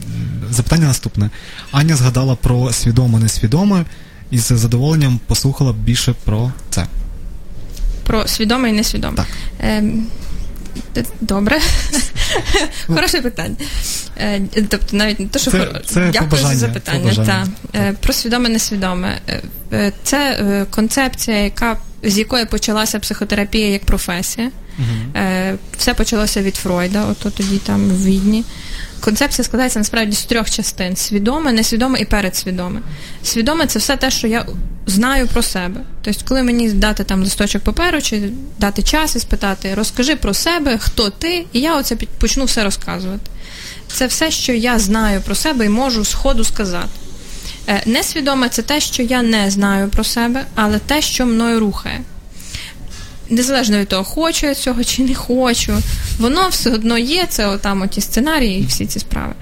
[0.50, 1.30] запитання наступне.
[1.72, 3.84] Аня згадала про свідоме-несвідоме
[4.30, 6.86] і з задоволенням послухала більше про це.
[8.04, 9.16] Про свідоме і несвідоме.
[9.16, 9.26] Так.
[10.94, 11.58] Д- Добре.
[12.86, 13.56] Хороше питання.
[14.16, 17.12] Е, Тобто, навіть не те, що Це- це дякую побажання, за запитання.
[17.14, 17.46] Та.
[17.78, 19.18] Е, Про свідоме несвідоме.
[19.72, 24.50] Е, Це концепція, яка з якої почалася психотерапія як професія.
[24.78, 25.22] Угу.
[25.78, 28.44] Все почалося від Фройда, ото тоді там в Відні.
[29.00, 32.80] Концепція складається насправді з трьох частин: свідоме, несвідоме і передсвідоме.
[33.22, 34.46] Свідоме це все те, що я
[34.86, 35.80] знаю про себе.
[36.02, 38.22] Тобто, коли мені дати там листочок паперу чи
[38.58, 43.30] дати час і спитати, розкажи про себе, хто ти, і я оце почну все розказувати.
[43.92, 46.88] Це все, що я знаю про себе і можу сходу сказати.
[47.68, 52.00] Е, Несвідоме це те, що я не знаю про себе, але те, що мною рухає
[53.30, 55.82] незалежно від того, хочу я цього чи не хочу,
[56.18, 57.26] воно все одно є.
[57.28, 59.34] Це отам оті сценарії і всі ці справи.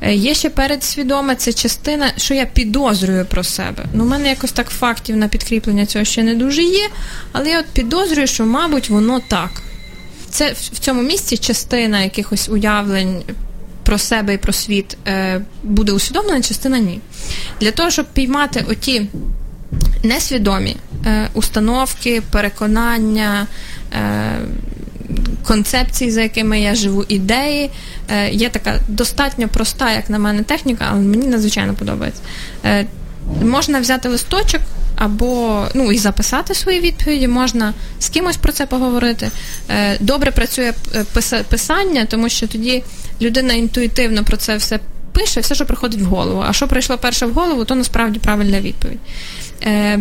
[0.00, 3.84] Е, Є ще передсвідоме, це частина, що я підозрюю про себе.
[3.92, 6.88] Ну, у мене якось так фактів на підкріплення цього ще не дуже є,
[7.32, 9.62] але я от підозрюю, що, мабуть, воно так.
[10.30, 13.22] Це в цьому місці частина якихось уявлень
[13.82, 17.00] про себе і про світ е, буде усвідомлена, частина ні.
[17.60, 19.06] Для того, щоб піймати оті
[20.02, 23.46] несвідомі е, установки, переконання,
[23.92, 24.38] е,
[25.44, 27.70] концепції, за якими я живу, ідеї.
[28.10, 32.22] Е, є така достатньо проста, як на мене, техніка, але мені надзвичайно подобається.
[32.64, 32.86] Е,
[33.42, 34.60] можна взяти листочок.
[34.96, 39.30] Або ну і записати свої відповіді, можна з кимось про це поговорити.
[39.70, 42.82] Е, Добре працює е, писання, тому що тоді
[43.20, 44.80] людина інтуїтивно про це все
[45.16, 46.44] пише, все, що приходить в голову.
[46.48, 48.98] А що прийшло перше в голову, то насправді правильна відповідь.
[49.62, 49.98] Е,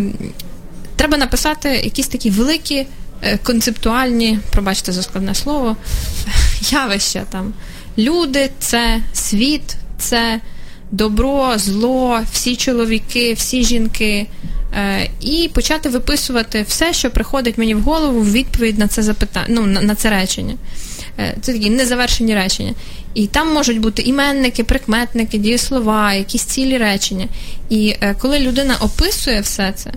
[0.95, 2.87] Треба написати якісь такі великі
[3.21, 5.77] е, концептуальні, пробачте за складне слово,
[6.61, 7.53] явища там.
[7.97, 10.39] Люди це світ, це
[10.91, 14.27] добро, зло, всі чоловіки, всі жінки.
[14.75, 19.47] Е, і почати виписувати все, що приходить мені в голову в відповідь на це запитання,
[19.49, 20.55] ну, на, це речення.
[21.19, 22.73] Е, Це такі незавершені речення.
[23.13, 27.27] І там можуть бути іменники, прикметники, дієслова, якісь цілі речення.
[27.69, 29.91] І е, коли людина описує все це,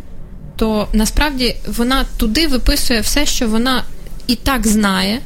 [0.56, 3.84] то насправді вона туди виписує все, що вона
[4.26, 5.20] і так знає,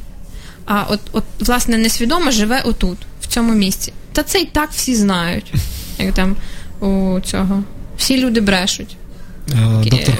[0.64, 3.92] а от, от власне несвідомо живе отут, в цьому місці.
[4.12, 5.52] Та це і так всі знають.
[5.98, 6.36] Як там
[6.80, 7.62] у цього.
[7.98, 8.96] Всі люди брешуть.
[9.50, 9.54] Е,
[9.84, 10.14] Доктор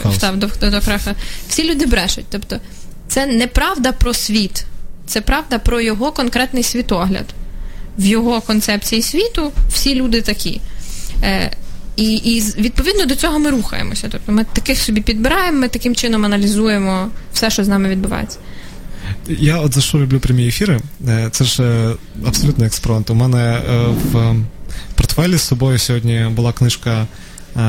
[0.63, 1.17] Е, доктор Хаус.
[1.49, 2.25] Всі люди брешуть.
[2.31, 2.57] Тобто,
[3.09, 4.65] це не правда про світ,
[5.07, 7.25] це правда про його конкретний світогляд.
[7.99, 10.61] В його концепції світу всі люди такі.
[11.23, 11.53] Е,
[11.97, 14.09] і, і відповідно до цього ми рухаємося.
[14.11, 18.39] Тобто ми таких собі підбираємо, ми таким чином аналізуємо все, що з нами відбувається.
[19.29, 20.81] Я от за що люблю прямі ефіри.
[21.09, 21.95] Е, Це ж е,
[22.27, 23.11] абсолютно експромт.
[23.11, 24.37] У мене е, в
[24.95, 27.07] портфелі з собою сьогодні була книжка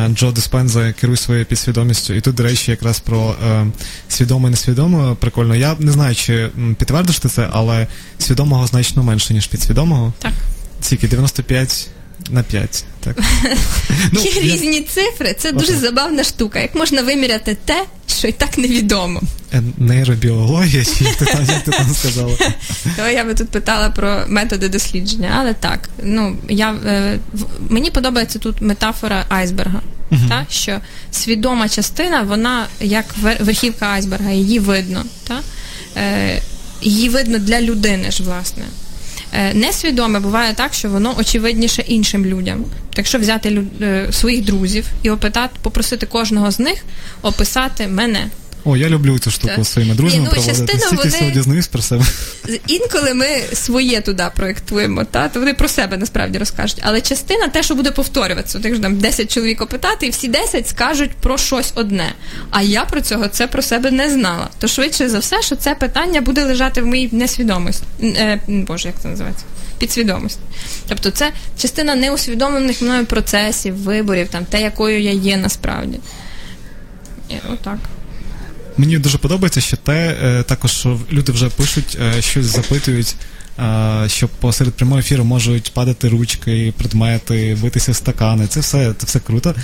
[0.10, 2.14] Джо Диспенза Керуй своєю підсвідомістю.
[2.14, 3.68] І тут, до речі, якраз про е,
[4.10, 5.56] свідоме і несвідоме прикольно.
[5.56, 7.88] Я не знаю, чи підтвердиш ти це, але
[8.18, 10.14] свідомого значно менше, ніж підсвідомого.
[10.20, 10.34] Так.
[10.82, 11.08] Скільки?
[11.08, 11.90] 95
[12.30, 12.84] на 5.
[13.00, 13.18] Так.
[14.12, 16.60] Ну, Є я- різні цифри, це дуже забавна штука.
[16.60, 19.22] Як можна виміряти те, що і так невідомо.
[19.54, 22.34] Е, Нейробіологія, чи як ти там, як ти там сказала?
[22.98, 25.90] То я би тут питала про методи дослідження, але так.
[26.04, 29.82] Ну я е, в- мені подобається тут метафора айсберга.
[30.30, 30.80] Та, що
[31.12, 35.06] свідома частина, вона як вер- верхівка айсберга, її видно.
[35.28, 35.40] Та?
[35.98, 36.42] Е,
[36.82, 38.64] її видно для людини ж, власне.
[39.36, 42.66] Е, Несвідоме буває так, що воно очевидніше іншим людям.
[42.94, 46.84] Так що взяти лю- е, своїх друзів і опитати, попросити кожного з них
[47.22, 48.28] описати мене.
[48.66, 49.66] О, я люблю цю штуку Так.
[49.66, 50.78] своїми друзями Ні, ну, проводити.
[50.80, 52.06] Стільки вони- дізнаюсь про себе.
[52.68, 56.80] Інколи ми своє туди проєктуємо, та то вони про себе насправді розкажуть.
[56.82, 58.58] Але частина те, що буде повторюватися.
[58.58, 62.14] От якщо там 10 чоловік опитати, і всі 10 скажуть про щось одне.
[62.52, 64.50] А я про цього це про себе не знала.
[64.60, 67.84] То швидше за все, що це питання буде лежати в моїй несвідомості.
[68.04, 69.46] Е, Боже, як це називається?
[69.80, 70.40] Підсвідомості.
[70.88, 76.00] Тобто, це частина неусвідомлених мною процесів, виборів, там те, якою я є насправді.
[77.54, 77.78] Отак.
[78.78, 83.16] Мені дуже подобається, що те е, також що люди вже пишуть, е, щось запитують,
[83.60, 88.48] е, що посеред прямого ефіру можуть падати ручки, предмети, битися стакани.
[88.48, 89.56] Це все, це все круто.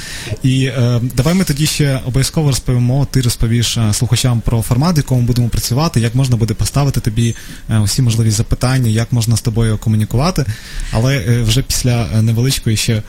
[0.44, 0.72] І
[1.16, 3.08] давай ми тоді ще обов'язково розповімо.
[3.12, 7.36] Ти розповіш слухачам про формат, в якому будемо працювати, як можна буде поставити тобі
[7.84, 10.46] усі можливі запитання, як можна з тобою комунікувати.
[10.92, 13.04] Але вже після невеличкої ще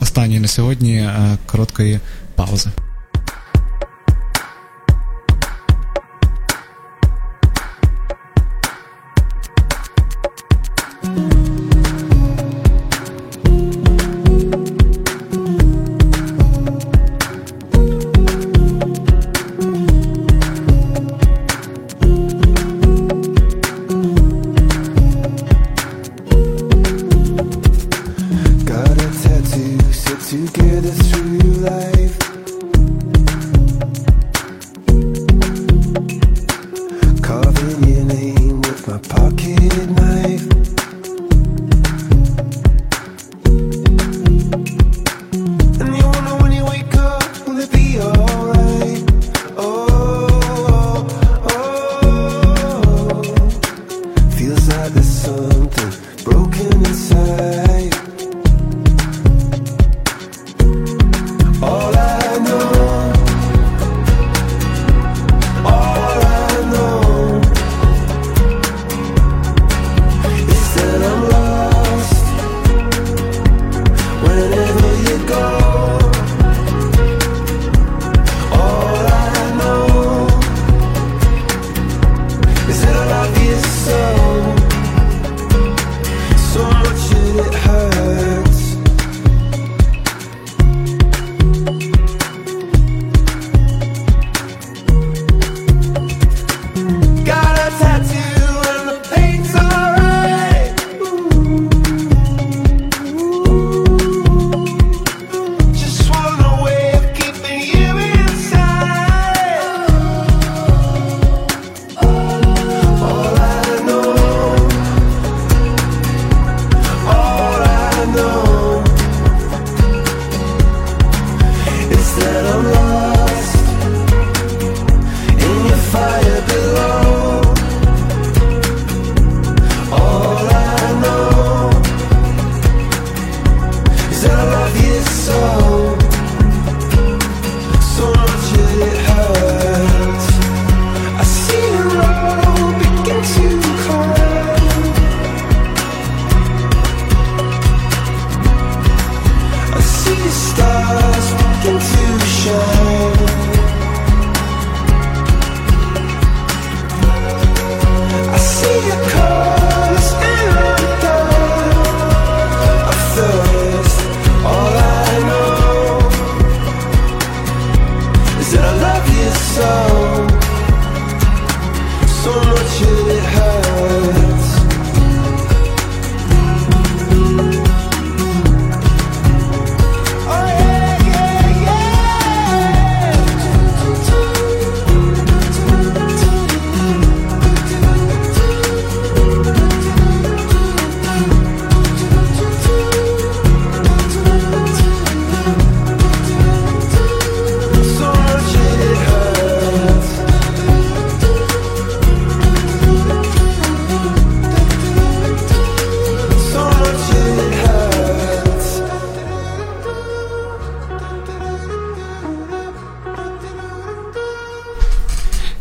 [0.00, 1.10] останньої на сьогодні
[1.46, 2.00] короткої
[2.34, 2.70] паузи.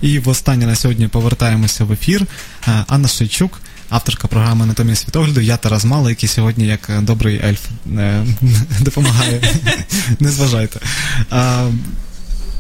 [0.02, 2.26] І востаннє на сьогодні повертаємося в ефір.
[2.68, 5.41] Е, Анна Шейчук, авторка програми Анатомія світогляду.
[5.41, 7.66] Я Тарас Мало, який сьогодні, як е, добрий ельф,
[7.97, 8.26] е,
[8.80, 9.41] допомагає.
[10.20, 10.80] Не зважайте.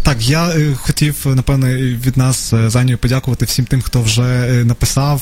[0.03, 4.23] Так, я хотів, напевне, від нас е, з подякувати всім тим, хто вже
[4.65, 5.21] написав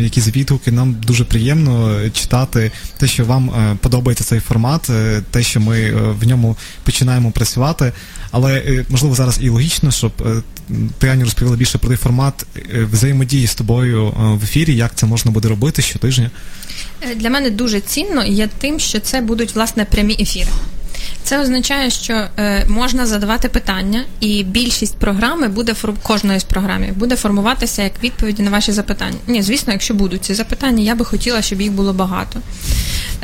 [0.00, 0.72] якісь відгуки.
[0.72, 3.50] Нам дуже приємно читати те, що вам
[3.80, 4.90] подобається цей формат,
[5.30, 7.92] те, що ми в ньому починаємо працювати.
[8.30, 10.12] Але можливо зараз і логічно, щоб
[10.98, 14.94] ти Аню розповіла більше про той формат е, взаємодії з тобою е, в ефірі, як
[14.94, 16.30] це можна буде робити щотижня.
[17.10, 20.50] Е, Для мене дуже цінно є тим, що це будуть власне прямі ефіри.
[21.24, 27.16] Це означає, що е, можна задавати питання, і більшість програми буде кожної з програмів буде
[27.16, 29.16] формуватися як відповіді на ваші запитання.
[29.26, 32.40] Ні, звісно, якщо будуть ці запитання, я би хотіла, щоб їх було багато.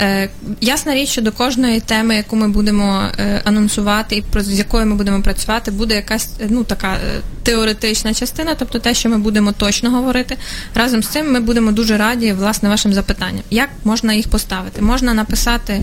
[0.00, 0.28] Е,
[0.60, 4.86] ясна річ, що до кожної теми, яку ми будемо е, анонсувати і про з якою
[4.86, 9.52] ми будемо працювати, буде якась ну така е, теоретична частина, тобто те, що ми будемо
[9.52, 10.36] точно говорити.
[10.74, 13.42] Разом з цим ми будемо дуже раді власне вашим запитанням.
[13.50, 14.82] Як можна їх поставити?
[14.82, 15.80] Можна написати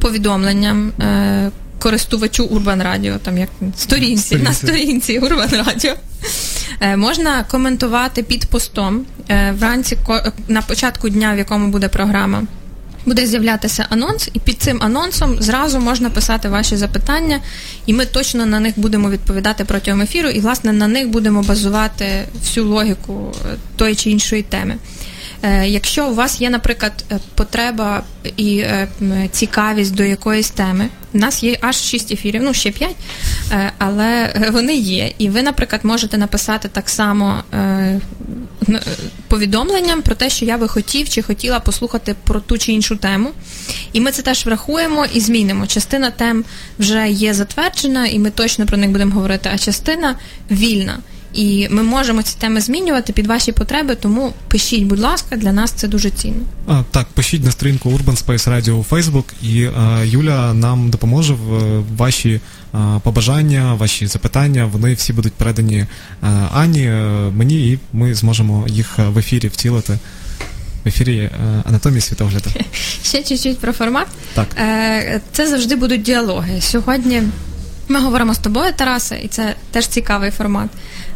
[0.00, 0.92] повідомленням.
[1.00, 5.94] Е, Користувачу Урбан Радіо, там як сторінці, на сторінці Урбан Радіо.
[6.80, 12.42] Е, можна коментувати під постом е, вранці ко- на початку дня, в якому буде програма.
[13.06, 17.40] Буде з'являтися анонс, і під цим анонсом зразу можна писати ваші запитання,
[17.86, 22.24] і ми точно на них будемо відповідати протягом ефіру, і власне на них будемо базувати
[22.40, 24.76] всю логіку е, тої чи іншої теми.
[25.42, 28.02] Е, Якщо у вас є, наприклад, е, потреба
[28.36, 28.88] і е,
[29.30, 32.96] цікавість до якоїсь теми, у нас є аж 6 ефірів, ну ще 5,
[33.52, 35.12] е, але вони є.
[35.18, 37.42] І ви, наприклад, можете написати так само
[39.28, 43.30] повідомленням про те, що я би хотів чи хотіла послухати про ту чи іншу тему.
[43.92, 45.66] І ми це теж врахуємо і змінимо.
[45.66, 46.44] Частина тем
[46.78, 50.16] вже є затверджена, і ми точно про них будемо говорити, а частина
[50.50, 50.98] вільна.
[51.32, 55.72] І ми можемо ці теми змінювати під ваші потреби, тому пишіть, будь ласка, для нас
[55.72, 56.42] це дуже цінно.
[56.66, 61.34] А, так, пишіть на сторінку Urban Space Radio у Facebook, і е, Юля нам допоможе
[61.34, 62.40] в е, ваші
[62.74, 64.70] е, побажання, ваші запитання.
[64.72, 65.86] Вони всі будуть передані е,
[66.54, 66.88] Ані,
[67.36, 69.98] мені, і ми зможемо їх в ефірі втілити.
[70.84, 71.30] В ефірі
[71.64, 72.50] анатомії світогляду.
[73.04, 74.06] Ще чуть-чуть про формат.
[74.34, 74.46] Так.
[75.32, 76.60] Це завжди будуть діалоги.
[76.60, 77.22] Сьогодні
[77.88, 80.68] ми говоримо з тобою, Тарасе, і це теж цікавий формат.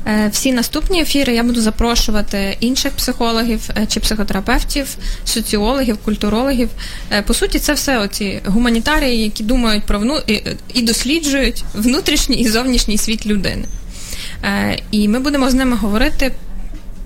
[0.09, 6.69] Е, Всі наступні ефіри я буду запрошувати інших психологів е, чи психотерапевтів, соціологів, культурологів.
[7.13, 10.21] Е, По суті, це все оці гуманітарії, які думають про вну
[10.75, 13.65] і, досліджують внутрішній і зовнішній світ людини.
[14.91, 16.33] І ми будемо з ними говорити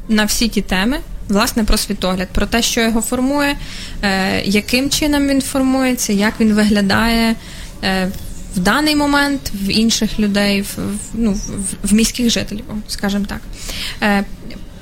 [0.08, 0.98] на всі ті теми,
[1.28, 3.56] власне, про світогляд, про те, що його формує,
[4.44, 7.34] яким чином він формується, як він виглядає
[8.56, 10.78] в даний момент в інших людей, в,
[11.14, 13.40] ну, в, в міських жителів, скажімо так.
[14.02, 14.24] Е,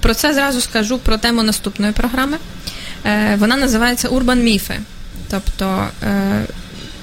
[0.00, 2.36] про це зразу скажу про тему наступної програми.
[3.04, 4.74] Е, вона називається Урбан міфи.
[5.30, 6.44] Тобто е,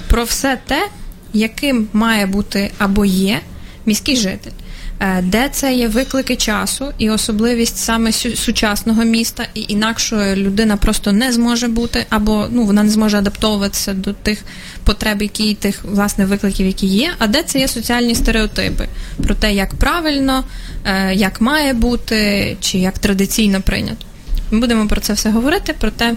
[0.07, 0.87] про все те,
[1.33, 3.39] яким має бути або є
[3.85, 4.51] міський житель.
[4.99, 11.11] Е, Де це є виклики часу і особливість саме сучасного міста, і інакше людина просто
[11.11, 14.43] не зможе бути, або ну вона не зможе адаптовуватися до тих
[14.83, 17.11] потреб, які тих власне викликів, які є.
[17.19, 18.87] А де це є соціальні стереотипи
[19.23, 20.43] про те, як правильно,
[20.85, 24.05] е, як має бути, чи як традиційно прийнято.
[24.51, 26.15] Ми будемо про це все говорити, про те,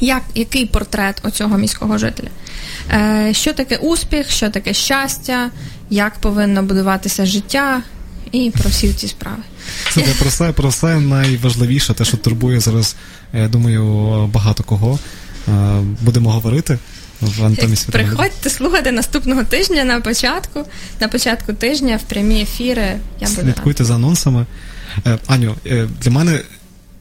[0.00, 2.28] як, який портрет оцього міського жителя?
[2.92, 5.50] Е, що таке успіх, що таке щастя,
[5.90, 7.82] як повинно будуватися життя
[8.32, 9.42] і про всі ці справи.
[9.94, 12.96] Це де про все, про все найважливіше, те, що турбує зараз,
[13.32, 13.82] я думаю,
[14.26, 14.98] багато кого.
[15.48, 16.78] Е, Будемо говорити
[17.22, 17.26] в
[17.76, 17.90] світогляду.
[17.90, 20.64] Приходьте слухати наступного тижня на початку.
[21.00, 22.96] На початку тижня в прямі ефіри.
[23.20, 23.40] Я буду.
[23.42, 24.46] Слідкуйте за анонсами.
[25.06, 26.40] Е, Аню, е, для мене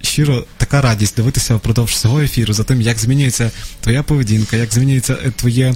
[0.05, 3.51] щиро така радість дивитися впродовж всього ефіру за тим, як змінюється
[3.81, 5.75] твоя поведінка, як змінюється е, твоє,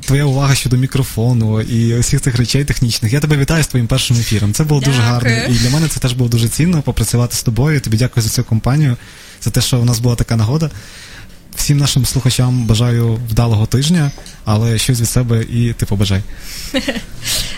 [0.00, 3.12] твоя увага щодо мікрофону і усіх цих речей технічних.
[3.12, 4.52] Я тебе вітаю з твоїм першим ефіром.
[4.52, 5.30] Це було дуже гарно.
[5.30, 7.80] І для мене це теж було дуже цінно попрацювати з тобою.
[7.80, 8.96] Тобі дякую за цю компанію,
[9.42, 10.70] за те, що у нас була така нагода.
[11.56, 14.10] Всім нашим слухачам бажаю вдалого тижня,
[14.44, 16.22] але щось від себе і ти побажай.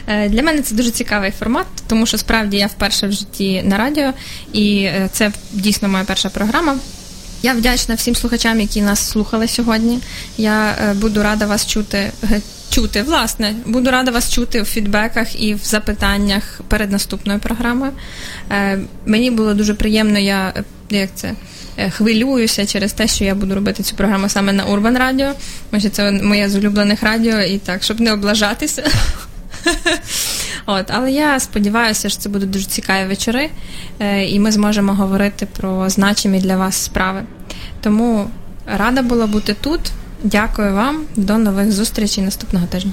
[0.06, 3.78] Е, Для мене це дуже цікавий формат, тому що справді я вперше в житті на
[3.78, 4.12] радіо,
[4.52, 6.76] і е, це дійсно моя перша програма.
[7.42, 9.98] Я вдячна всім слухачам, які нас слухали сьогодні.
[10.38, 12.12] Я е, буду рада вас чути.
[12.70, 17.92] Чути, власне, буду рада вас чути в фідбеках і в запитаннях перед наступною програмою.
[18.50, 20.54] Е, мені було дуже приємно, я
[20.90, 21.32] як це
[21.90, 25.32] хвилююся через те, що я буду робити цю програму саме на Урбан Радіо,
[25.78, 28.82] що це моє з улюблених радіо, і так, щоб не облажатися.
[30.66, 33.50] От, але я сподіваюся, що це будуть дуже цікаві вечори,
[34.00, 37.22] е, і ми зможемо говорити про значимі для вас справи.
[37.80, 38.30] Тому
[38.66, 39.80] рада була бути тут.
[40.24, 41.04] Дякую вам.
[41.16, 42.92] До нових зустрічей наступного тижня.